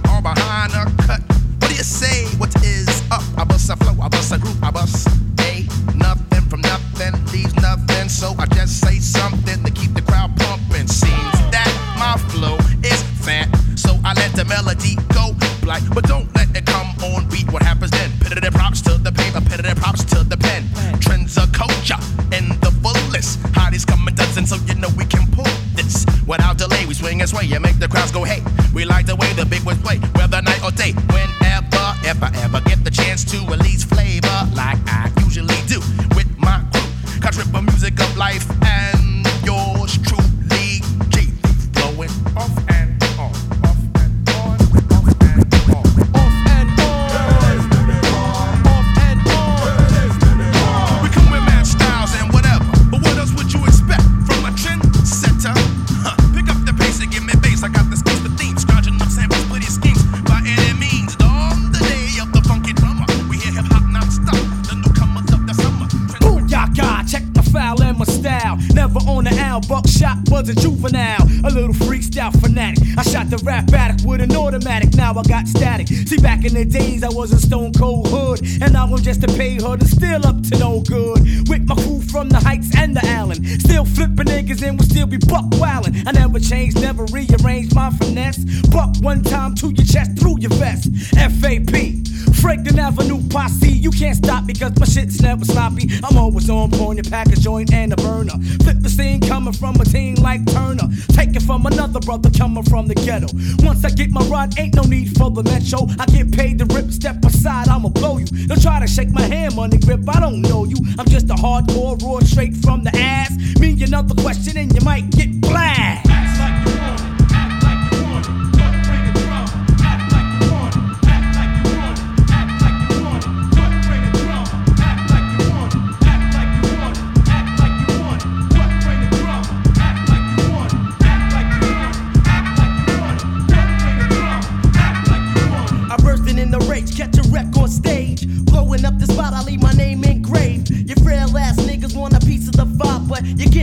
I 77.08 77.10
was 77.10 77.32
a 77.32 77.39
stone 77.39 77.72
cold 77.72 78.10
hood. 78.10 78.41
And 78.62 78.74
now 78.74 78.86
I'm 78.86 79.01
just 79.01 79.24
a 79.24 79.28
pay 79.28 79.55
hood 79.55 79.80
and 79.80 79.89
still 79.89 80.28
up 80.28 80.41
to 80.43 80.60
no 80.60 80.82
good. 80.82 81.47
With 81.47 81.66
my 81.66 81.76
crew 81.76 82.01
from 82.01 82.28
the 82.28 82.38
heights 82.38 82.76
and 82.76 82.97
the 82.97 83.05
Allen. 83.05 83.45
Still 83.62 83.86
flipping 83.86 84.26
niggas 84.26 84.62
and 84.62 84.78
we 84.78 84.86
still 84.86 85.08
be 85.08 85.16
buck 85.16 85.45
wildin'. 85.51 86.05
I 86.05 86.12
never 86.12 86.38
changed, 86.38 86.82
never 86.82 87.05
rearranged 87.05 87.74
my 87.74 87.91
finesse. 87.91 88.43
Buck 88.72 88.93
one 88.99 89.24
time 89.24 89.55
to 89.55 89.68
your 89.68 89.86
chest, 89.86 90.20
through 90.20 90.39
your 90.41 90.51
vest. 90.55 90.91
FAP. 91.16 92.16
Franklin 92.36 92.80
Avenue 92.80 93.22
posse, 93.30 93.72
you 93.72 93.92
can't 93.92 94.18
stop 94.18 94.46
me 94.46 94.54
cause 94.54 94.78
my 94.80 94.86
shit's 94.86 95.22
never 95.22 95.46
sloppy. 95.46 95.90
I'm 96.04 96.18
always 96.18 96.50
on 96.50 96.72
point, 96.72 97.04
you 97.04 97.10
pack 97.10 97.28
a 97.28 97.36
joint 97.36 97.74
and 97.74 97.94
a 97.94 97.96
burner. 97.96 98.38
Flip 98.64 98.78
the 98.80 98.90
scene 98.90 99.22
coming 99.22 99.54
from 99.54 99.76
a 99.76 99.86
team 99.86 100.16
like 100.16 100.46
Turner. 100.52 100.88
Take 101.10 101.36
it 101.36 101.44
from 101.44 101.66
another 101.66 102.00
brother 102.00 102.30
coming 102.30 102.64
from 102.64 102.88
the 102.88 102.96
ghetto. 102.96 103.28
Once 103.66 103.84
I 103.86 103.90
get 103.90 104.12
my 104.12 104.22
rod, 104.28 104.58
ain't 104.60 104.76
no 104.76 104.84
need 104.84 105.18
for 105.18 105.30
the 105.32 105.44
metro. 105.44 105.88
I 106.00 106.06
get 106.08 106.32
paid 106.32 106.60
to 106.60 106.66
rip, 106.66 106.92
step 106.92 107.24
aside, 107.24 107.68
I'ma 107.68 107.90
blow 107.90 108.18
you. 108.18 108.26
Don't 108.48 108.62
try 108.62 108.80
to 108.80 108.88
shake 108.88 109.10
my 109.12 109.22
hand, 109.22 109.56
money 109.56 109.78
grip, 109.78 110.02
I 110.08 110.20
don't 110.20 110.42
know 110.42 110.66
you. 110.66 110.78
I'm 111.00 111.08
just 111.08 111.30
a 111.30 111.36
hardcore, 111.36 112.02
raw 112.02 112.20
straight 112.20 112.56
from 112.56 112.84
the 112.84 112.96
ass. 112.96 113.32
Mean 113.60 113.78
another 113.88 114.16
question 114.22 114.58
and 114.58 114.74
you 114.74 114.82
might 114.82 115.10
get 115.12 115.40
blast. 115.40 116.77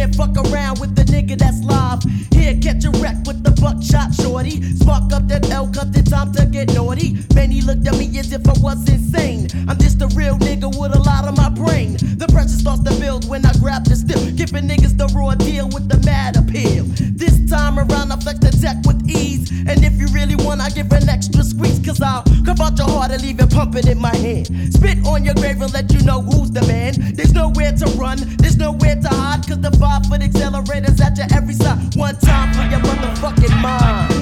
Can't 0.04 0.16
fuck 0.16 0.52
around 0.52 0.80
with 0.80 0.94
the 0.94 1.04
nigga 1.04 1.38
that's 1.38 1.62
live. 1.62 2.02
Here, 2.32 2.54
catch 2.60 2.84
a 2.84 2.90
wreck 3.00 3.16
with 3.26 3.42
the 3.42 3.52
buckshot 3.60 4.12
shorty. 4.14 4.60
Spark 4.76 5.12
up 5.12 5.28
that 5.28 5.48
L, 5.50 5.66
cut 5.72 5.92
the 5.92 6.02
time 6.02 6.32
to 6.32 6.44
get 6.46 6.74
naughty. 6.74 7.16
Many 7.34 7.62
looked 7.62 7.86
at 7.86 7.96
me 7.96 8.06
as 8.18 8.32
if 8.32 8.46
I 8.46 8.52
was 8.60 8.86
insane. 8.88 9.48
I'm 9.68 9.78
just 9.78 10.02
a 10.02 10.08
real 10.08 10.36
nigga 10.36 10.68
with 10.78 10.94
a 10.94 11.00
lot 11.00 11.24
of 11.24 11.36
my 11.36 11.48
brain. 11.48 11.96
The 12.18 12.26
pressure 12.28 12.60
starts 12.60 12.82
to 12.84 12.92
build 13.00 13.28
when 13.28 13.46
I 13.46 13.52
grab 13.60 13.84
the 13.84 13.96
still, 13.96 14.20
giving 14.36 14.68
niggas 14.68 14.96
the 14.98 15.06
raw 15.16 15.34
deal 15.34 15.68
with 15.72 15.88
the 15.88 15.96
mad 16.04 16.36
appeal. 16.36 16.84
This 17.16 17.48
time 17.48 17.78
around, 17.78 18.12
I 18.12 18.16
flex 18.20 18.40
the 18.40 18.52
deck 18.60 18.84
with 18.84 19.08
ease. 19.08 19.50
And 19.66 19.82
if 19.84 19.96
you 19.96 20.08
really 20.08 20.36
want, 20.36 20.60
I 20.60 20.68
give 20.68 20.92
an 20.92 21.08
extra 21.08 21.42
squeeze, 21.42 21.80
cause 21.80 22.02
I'll 22.02 22.24
cuff 22.44 22.60
out 22.60 22.73
and 23.10 23.22
leave 23.22 23.40
it 23.40 23.50
pumping 23.50 23.86
in 23.86 23.98
my 23.98 24.14
hand. 24.16 24.46
Spit 24.72 25.06
on 25.06 25.24
your 25.24 25.34
grave 25.34 25.60
and 25.60 25.72
let 25.72 25.92
you 25.92 26.02
know 26.04 26.22
who's 26.22 26.50
the 26.50 26.62
man. 26.66 26.94
There's 27.14 27.32
nowhere 27.32 27.72
to 27.72 27.86
run, 27.98 28.18
there's 28.38 28.56
nowhere 28.56 28.96
to 28.96 29.08
hide, 29.08 29.46
cause 29.46 29.60
the 29.60 29.70
five 29.78 30.06
foot 30.06 30.20
accelerators 30.20 31.00
at 31.00 31.16
your 31.18 31.26
every 31.34 31.54
side. 31.54 31.78
One 31.96 32.16
time 32.18 32.52
for 32.54 32.62
your 32.70 32.80
motherfucking 32.80 33.62
mind. 33.62 34.13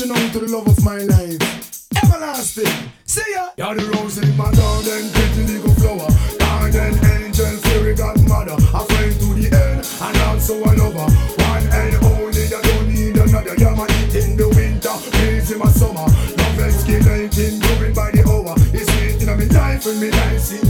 Reaching 0.00 0.16
out 0.16 0.32
to 0.32 0.38
the 0.38 0.48
love 0.48 0.66
of 0.66 0.82
my 0.82 0.96
life. 0.96 1.84
Everlasting. 1.92 2.72
See 3.04 3.20
ya. 3.34 3.50
You're 3.58 3.74
the 3.74 3.84
rose 3.92 4.16
in 4.16 4.34
my 4.34 4.50
garden, 4.52 5.12
pretty 5.12 5.44
little 5.44 5.74
flower. 5.76 6.08
Garden 6.40 6.96
angel, 7.04 7.52
fairy 7.68 7.94
godmother. 7.94 8.56
A 8.56 8.80
friend 8.80 9.12
to 9.20 9.28
the 9.36 9.52
end, 9.52 9.84
and 9.84 10.16
also 10.24 10.56
a 10.56 10.72
lover. 10.72 11.04
One 11.04 11.66
and 11.68 12.00
only, 12.00 12.48
I 12.48 12.60
don't 12.64 12.88
need 12.88 13.16
another. 13.20 13.54
You're 13.60 13.76
my 13.76 13.84
heat 13.92 14.24
in 14.24 14.36
the 14.40 14.48
winter, 14.48 14.96
breeze 15.12 15.50
in 15.52 15.58
my 15.58 15.68
summer. 15.68 16.08
Love 16.08 16.60
escalating, 16.64 17.60
growing 17.60 17.92
by 17.92 18.10
the 18.10 18.24
hour. 18.24 18.56
It's 18.72 18.88
sweet 18.88 19.20
in 19.20 19.28
my 19.28 19.44
life, 19.52 19.84
and 19.84 20.00
me 20.00 20.08
seems 20.40 20.69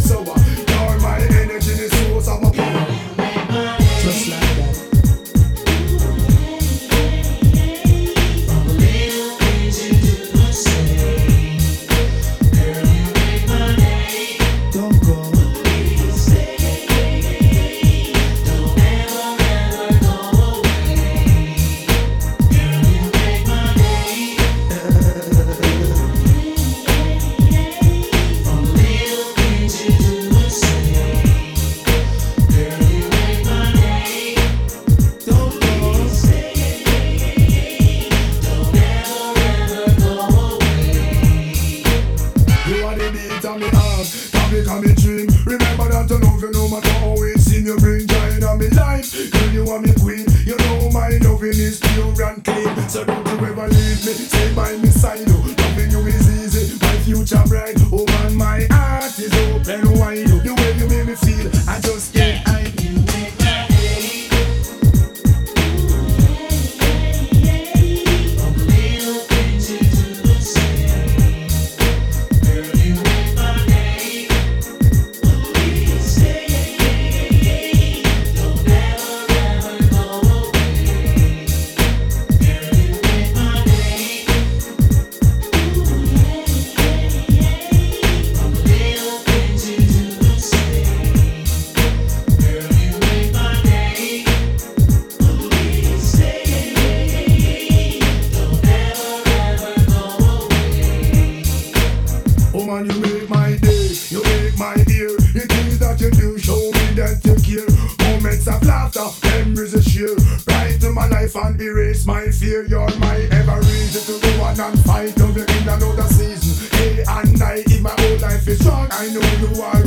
I 119.01 119.09
know 119.09 119.21
you 119.41 119.63
are 119.63 119.80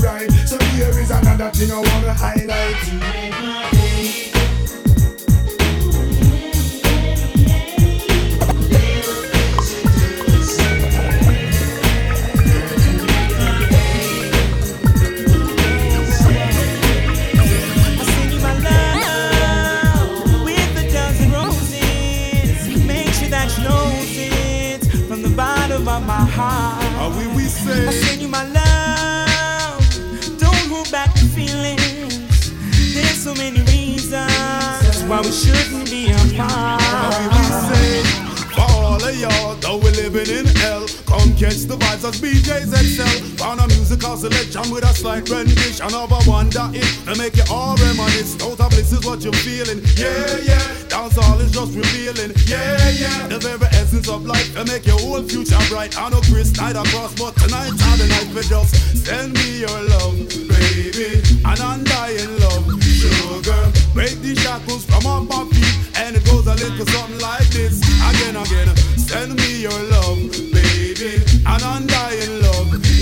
vibes 42.03 42.09
as 42.09 42.21
BJ's 42.21 42.73
excel. 42.73 43.37
Found 43.37 43.59
a 43.59 43.67
musical 43.67 44.17
selection 44.17 44.71
with 44.71 44.83
a 44.83 44.93
slight 44.93 45.29
rendition 45.29 45.93
of 45.93 46.11
a 46.11 46.29
wonder 46.29 46.69
it 46.73 46.83
to 47.05 47.15
make 47.17 47.35
you 47.35 47.43
all 47.49 47.75
reminisce. 47.77 48.35
Total 48.35 48.69
bliss 48.69 48.91
is 48.91 49.05
what 49.05 49.23
you're 49.23 49.33
feeling. 49.33 49.81
Yeah, 49.95 50.37
yeah. 50.43 50.87
Dance 50.87 51.17
all 51.17 51.39
is 51.39 51.51
just 51.51 51.75
revealing. 51.75 52.31
Yeah, 52.45 52.77
yeah. 52.89 53.27
The 53.27 53.39
very 53.39 53.69
essence 53.73 54.09
of 54.09 54.25
life 54.25 54.53
to 54.53 54.65
make 54.65 54.85
your 54.85 54.99
whole 54.99 55.23
future 55.23 55.59
bright. 55.69 55.97
I 55.97 56.09
know 56.09 56.21
Chris 56.31 56.55
night 56.57 56.75
across, 56.75 57.13
but 57.15 57.35
tonight 57.37 57.71
and 57.71 57.99
the 57.99 58.07
night 58.07 58.29
for 58.33 58.43
just 58.43 58.75
send 59.05 59.33
me 59.33 59.59
your 59.61 59.79
love, 59.95 60.17
baby. 60.49 61.21
An 61.45 61.59
undying 61.59 62.39
love, 62.39 62.65
sugar. 62.83 63.63
Break 63.93 64.19
the 64.21 64.35
shackles 64.35 64.85
from 64.85 65.05
off 65.05 65.27
my 65.29 65.45
feet, 65.51 65.99
and 65.99 66.15
it 66.15 66.25
goes 66.25 66.47
a 66.47 66.55
little 66.55 66.85
something 66.85 67.19
like 67.19 67.47
this. 67.49 67.81
Again, 68.09 68.35
again. 68.35 68.75
Send 68.97 69.35
me 69.35 69.61
your 69.61 69.79
love, 69.93 70.17
baby. 70.51 71.21
An 71.45 71.61
undying 71.61 71.92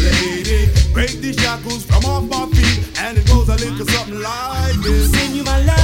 lady. 0.01 0.69
Break 0.93 1.21
the 1.21 1.33
shackles 1.33 1.85
from 1.85 2.05
off 2.05 2.23
my 2.29 2.45
feet, 2.55 2.99
and 2.99 3.17
it 3.17 3.25
goes 3.27 3.49
a 3.49 3.55
little 3.55 3.85
something 3.87 4.21
like 4.21 4.75
this. 4.81 5.11
Send 5.11 5.35
you 5.35 5.43
my 5.43 5.61
love 5.63 5.80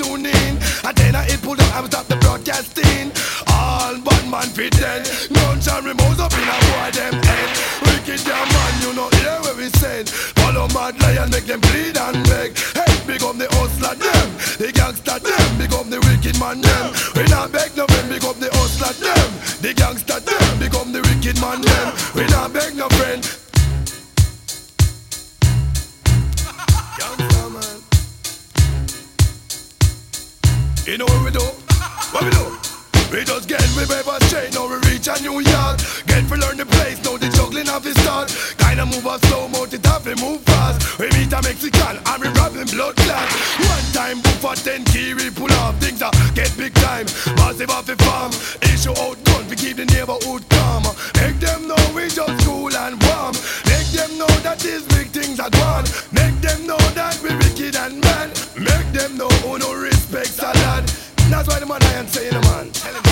tune 0.00 0.26
in. 0.26 0.56
And 0.84 0.96
then 0.96 1.14
I 1.14 1.24
hit 1.24 1.42
pull 1.42 1.60
up 1.60 1.76
and 1.76 1.86
stop 1.92 2.06
the 2.06 2.16
broadcasting. 2.16 3.12
All 3.52 4.00
bad 4.00 4.24
man 4.30 4.48
fit 4.48 4.72
then. 4.80 5.04
Guns 5.28 5.68
and 5.68 5.84
remotes 5.84 6.20
up 6.20 6.32
in 6.32 6.48
a 6.48 6.56
boy 6.72 6.88
them 6.96 7.14
head. 7.20 7.50
Wicked 7.84 8.24
damn 8.24 8.48
man, 8.48 8.72
you 8.80 8.92
know 8.96 9.08
hear 9.20 9.36
what 9.44 9.56
we 9.56 9.68
said. 9.76 10.08
Follow 10.40 10.68
mad 10.72 10.96
lion, 11.00 11.28
make 11.30 11.44
them 11.44 11.60
bleed 11.60 11.96
and 11.96 12.24
beg. 12.28 12.56
Hey, 12.72 12.88
become 13.06 13.36
the 13.36 13.48
hustler 13.60 13.94
them, 13.94 14.28
the 14.56 14.72
gangster 14.72 15.18
them, 15.20 15.58
become 15.58 15.90
the 15.90 16.00
wicked 16.08 16.38
man 16.40 16.60
them. 16.60 16.92
We 17.14 17.24
not 17.28 17.52
beg 17.52 17.76
no 17.76 17.86
friend, 17.86 18.08
become 18.08 18.40
the 18.40 18.48
hustler 18.56 18.94
them, 18.96 19.28
the 19.60 19.74
gangster 19.74 20.20
them, 20.20 20.58
become 20.58 20.92
the 20.92 21.02
wicked 21.04 21.40
man 21.40 21.60
them. 21.60 21.92
We 22.16 22.24
not 22.32 22.52
beg 22.52 22.74
no 22.76 22.88
friend. 22.96 23.20
Gangster 26.98 27.48
man. 27.50 27.89
You 30.90 30.98
know 30.98 31.04
what 31.04 31.22
we 31.22 31.30
do? 31.30 31.46
What 32.10 32.24
we 32.26 32.30
do? 32.34 32.50
We 33.14 33.22
just 33.22 33.46
get 33.46 33.62
with 33.78 33.86
paper 33.86 34.18
straight, 34.26 34.50
now 34.58 34.66
we 34.66 34.74
reach 34.90 35.06
a 35.06 35.14
New 35.22 35.38
York. 35.38 35.78
Get 36.10 36.26
to 36.26 36.34
learn 36.34 36.58
the 36.58 36.66
place, 36.66 36.98
now 37.06 37.14
the 37.14 37.30
juggling 37.30 37.70
of 37.70 37.86
his 37.86 37.94
start. 38.02 38.34
Kinda 38.58 38.86
move 38.86 39.06
us 39.06 39.22
slow, 39.30 39.46
mount 39.46 39.72
it 39.72 39.86
up, 39.86 40.04
we 40.04 40.18
move 40.18 40.42
fast. 40.42 40.98
We 40.98 41.06
meet 41.14 41.30
a 41.30 41.38
Mexican, 41.46 41.94
and 41.94 42.18
we 42.18 42.26
robbing 42.34 42.66
blood 42.74 42.96
clot. 43.06 43.22
One 43.70 43.86
time, 43.94 44.18
book 44.18 44.34
for 44.42 44.56
10 44.58 44.82
key, 44.90 45.14
we 45.14 45.30
pull 45.30 45.52
off 45.62 45.78
things 45.78 46.00
that 46.02 46.10
get 46.34 46.50
big 46.58 46.74
time. 46.74 47.06
Massive 47.38 47.70
off 47.70 47.86
the 47.86 47.94
farm, 48.02 48.34
issue 48.66 48.90
out 48.90 49.14
gun, 49.30 49.46
we 49.46 49.54
keep 49.54 49.78
the 49.78 49.86
neighborhood 49.94 50.42
calm. 50.50 50.90
Make 51.22 51.38
them 51.38 51.70
know 51.70 51.78
we 51.94 52.10
just 52.10 52.34
cool 52.42 52.74
and 52.74 52.98
warm. 53.06 53.38
Make 53.70 53.94
them 53.94 54.18
know 54.18 54.32
that 54.42 54.58
these 54.58 54.82
big 54.90 55.14
things 55.14 55.38
are 55.38 55.54
gone. 55.54 55.86
Make 56.10 56.34
them 56.42 56.66
know 56.66 56.82
that 56.98 57.14
we 57.22 57.30
wicked 57.38 57.78
and 57.78 58.02
man. 58.02 58.34
Make 58.58 58.90
them 58.90 59.14
know 59.14 59.30
who 59.46 59.54
no 59.62 59.70
respects 60.10 60.38
a 60.42 60.58
lad. 60.64 60.84
That's 61.30 61.48
why 61.48 61.60
the 61.60 61.66
man 61.66 61.82
I 61.82 61.92
am 61.94 62.06
saying, 62.08 62.32
man. 62.32 62.66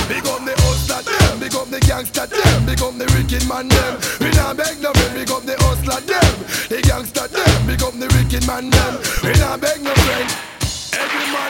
Big 0.09 0.27
up 0.27 0.43
the 0.45 0.55
hustler 0.59 1.03
them, 1.03 1.39
big 1.39 1.55
up 1.55 1.69
the 1.71 1.81
gangster 1.81 2.27
them, 2.27 2.67
big 2.67 2.83
up 2.83 2.95
the 2.99 3.07
wicked 3.15 3.47
man 3.49 3.69
them. 3.69 4.01
We 4.21 4.31
not 4.35 4.57
beg 4.57 4.83
no 4.83 4.93
friend, 4.93 5.15
big 5.15 5.31
up 5.31 5.43
the 5.43 5.55
hustler 5.63 6.01
them, 6.03 6.35
the 6.69 6.83
gangster 6.83 7.29
them, 7.29 7.67
big 7.67 7.83
up 7.83 7.95
the 7.95 8.09
wicked 8.19 8.47
man 8.47 8.71
them. 8.71 8.99
We 9.23 9.39
not 9.39 9.61
beg 9.61 9.83
no 9.83 9.95
friend. 9.95 10.58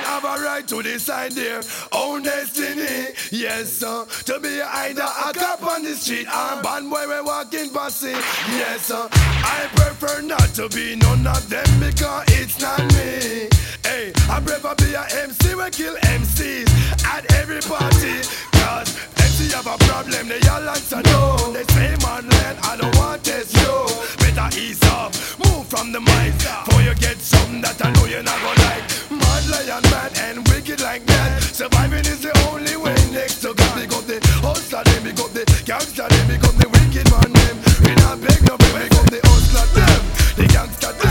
Have 0.09 0.25
a 0.25 0.43
right 0.43 0.67
to 0.69 0.83
decide 0.83 1.33
their 1.33 1.61
own 1.93 2.23
destiny. 2.23 3.15
Yes, 3.31 3.71
sir. 3.71 4.07
To 4.25 4.41
be 4.41 4.59
either 4.63 5.03
a 5.03 5.33
cop 5.35 5.63
on 5.63 5.83
the 5.85 5.95
street 5.95 6.27
or 6.27 6.59
a 6.59 6.63
bad 6.63 6.89
boy 6.89 7.07
we 7.07 7.21
walking 7.21 7.69
passing. 7.75 8.17
Yes, 8.57 8.87
sir. 8.87 9.07
I 9.13 9.69
prefer 9.77 10.23
not 10.23 10.49
to 10.55 10.71
be 10.71 10.97
none 10.97 11.27
of 11.27 11.47
them 11.51 11.69
because 11.79 12.25
it's 12.29 12.59
not 12.59 12.81
me. 12.95 13.51
Hey, 13.85 14.13
I 14.31 14.41
prefer 14.41 14.75
be 14.77 14.95
a 14.95 15.05
MC 15.25 15.55
we 15.55 15.69
kill 15.71 15.97
MCs 15.97 17.05
at 17.05 17.31
every 17.35 17.61
party. 17.61 18.25
Cause 18.53 19.18
MC 19.49 19.57
have 19.57 19.67
a 19.67 19.85
problem, 19.85 20.29
they 20.29 20.41
all 20.49 20.69
answer 20.69 21.03
no. 21.05 21.53
They 21.53 21.65
say 21.75 21.97
man 22.05 22.29
land, 22.29 22.59
I 22.63 22.77
don't 22.77 22.95
want 22.97 23.23
this 23.25 23.53
yo. 23.63 23.87
Better 24.19 24.49
ease 24.59 24.83
off, 24.85 25.39
move 25.39 25.67
from 25.67 25.93
the 25.93 26.01
mic. 26.01 26.35
Before 26.39 26.83
you 26.83 26.95
get 26.95 27.19
something 27.19 27.61
that 27.63 27.85
I 27.85 27.91
know 27.93 28.07
you're 28.07 28.23
not 28.23 28.39
gonna 28.41 28.61
like. 28.69 28.85
Mad 29.11 29.45
lion 29.49 29.83
man 29.91 30.11
and 30.25 30.49
wicked 30.49 30.81
like 30.81 31.05
that. 31.07 31.43
Surviving 31.43 32.07
is 32.07 32.21
the 32.21 32.33
only 32.51 32.77
way 32.77 32.97
next 33.13 33.41
to 33.43 33.55
God. 33.55 33.79
Up 33.79 34.05
the 34.05 34.19
hustler, 34.43 34.85
big 35.03 35.19
up 35.21 35.33
the 35.33 35.45
gangster, 35.65 36.09
big 36.29 36.45
up 36.45 36.55
the 36.57 36.69
wicked 36.69 37.09
man, 37.11 37.33
them. 37.33 37.57
We 37.85 37.95
not 38.03 38.21
beg 38.21 38.41
no 38.45 38.57
big 38.59 38.91
the 39.09 39.21
hustler, 39.25 39.67
them. 39.75 40.03
The 40.37 40.47
gangster, 40.53 40.93
them 40.93 41.08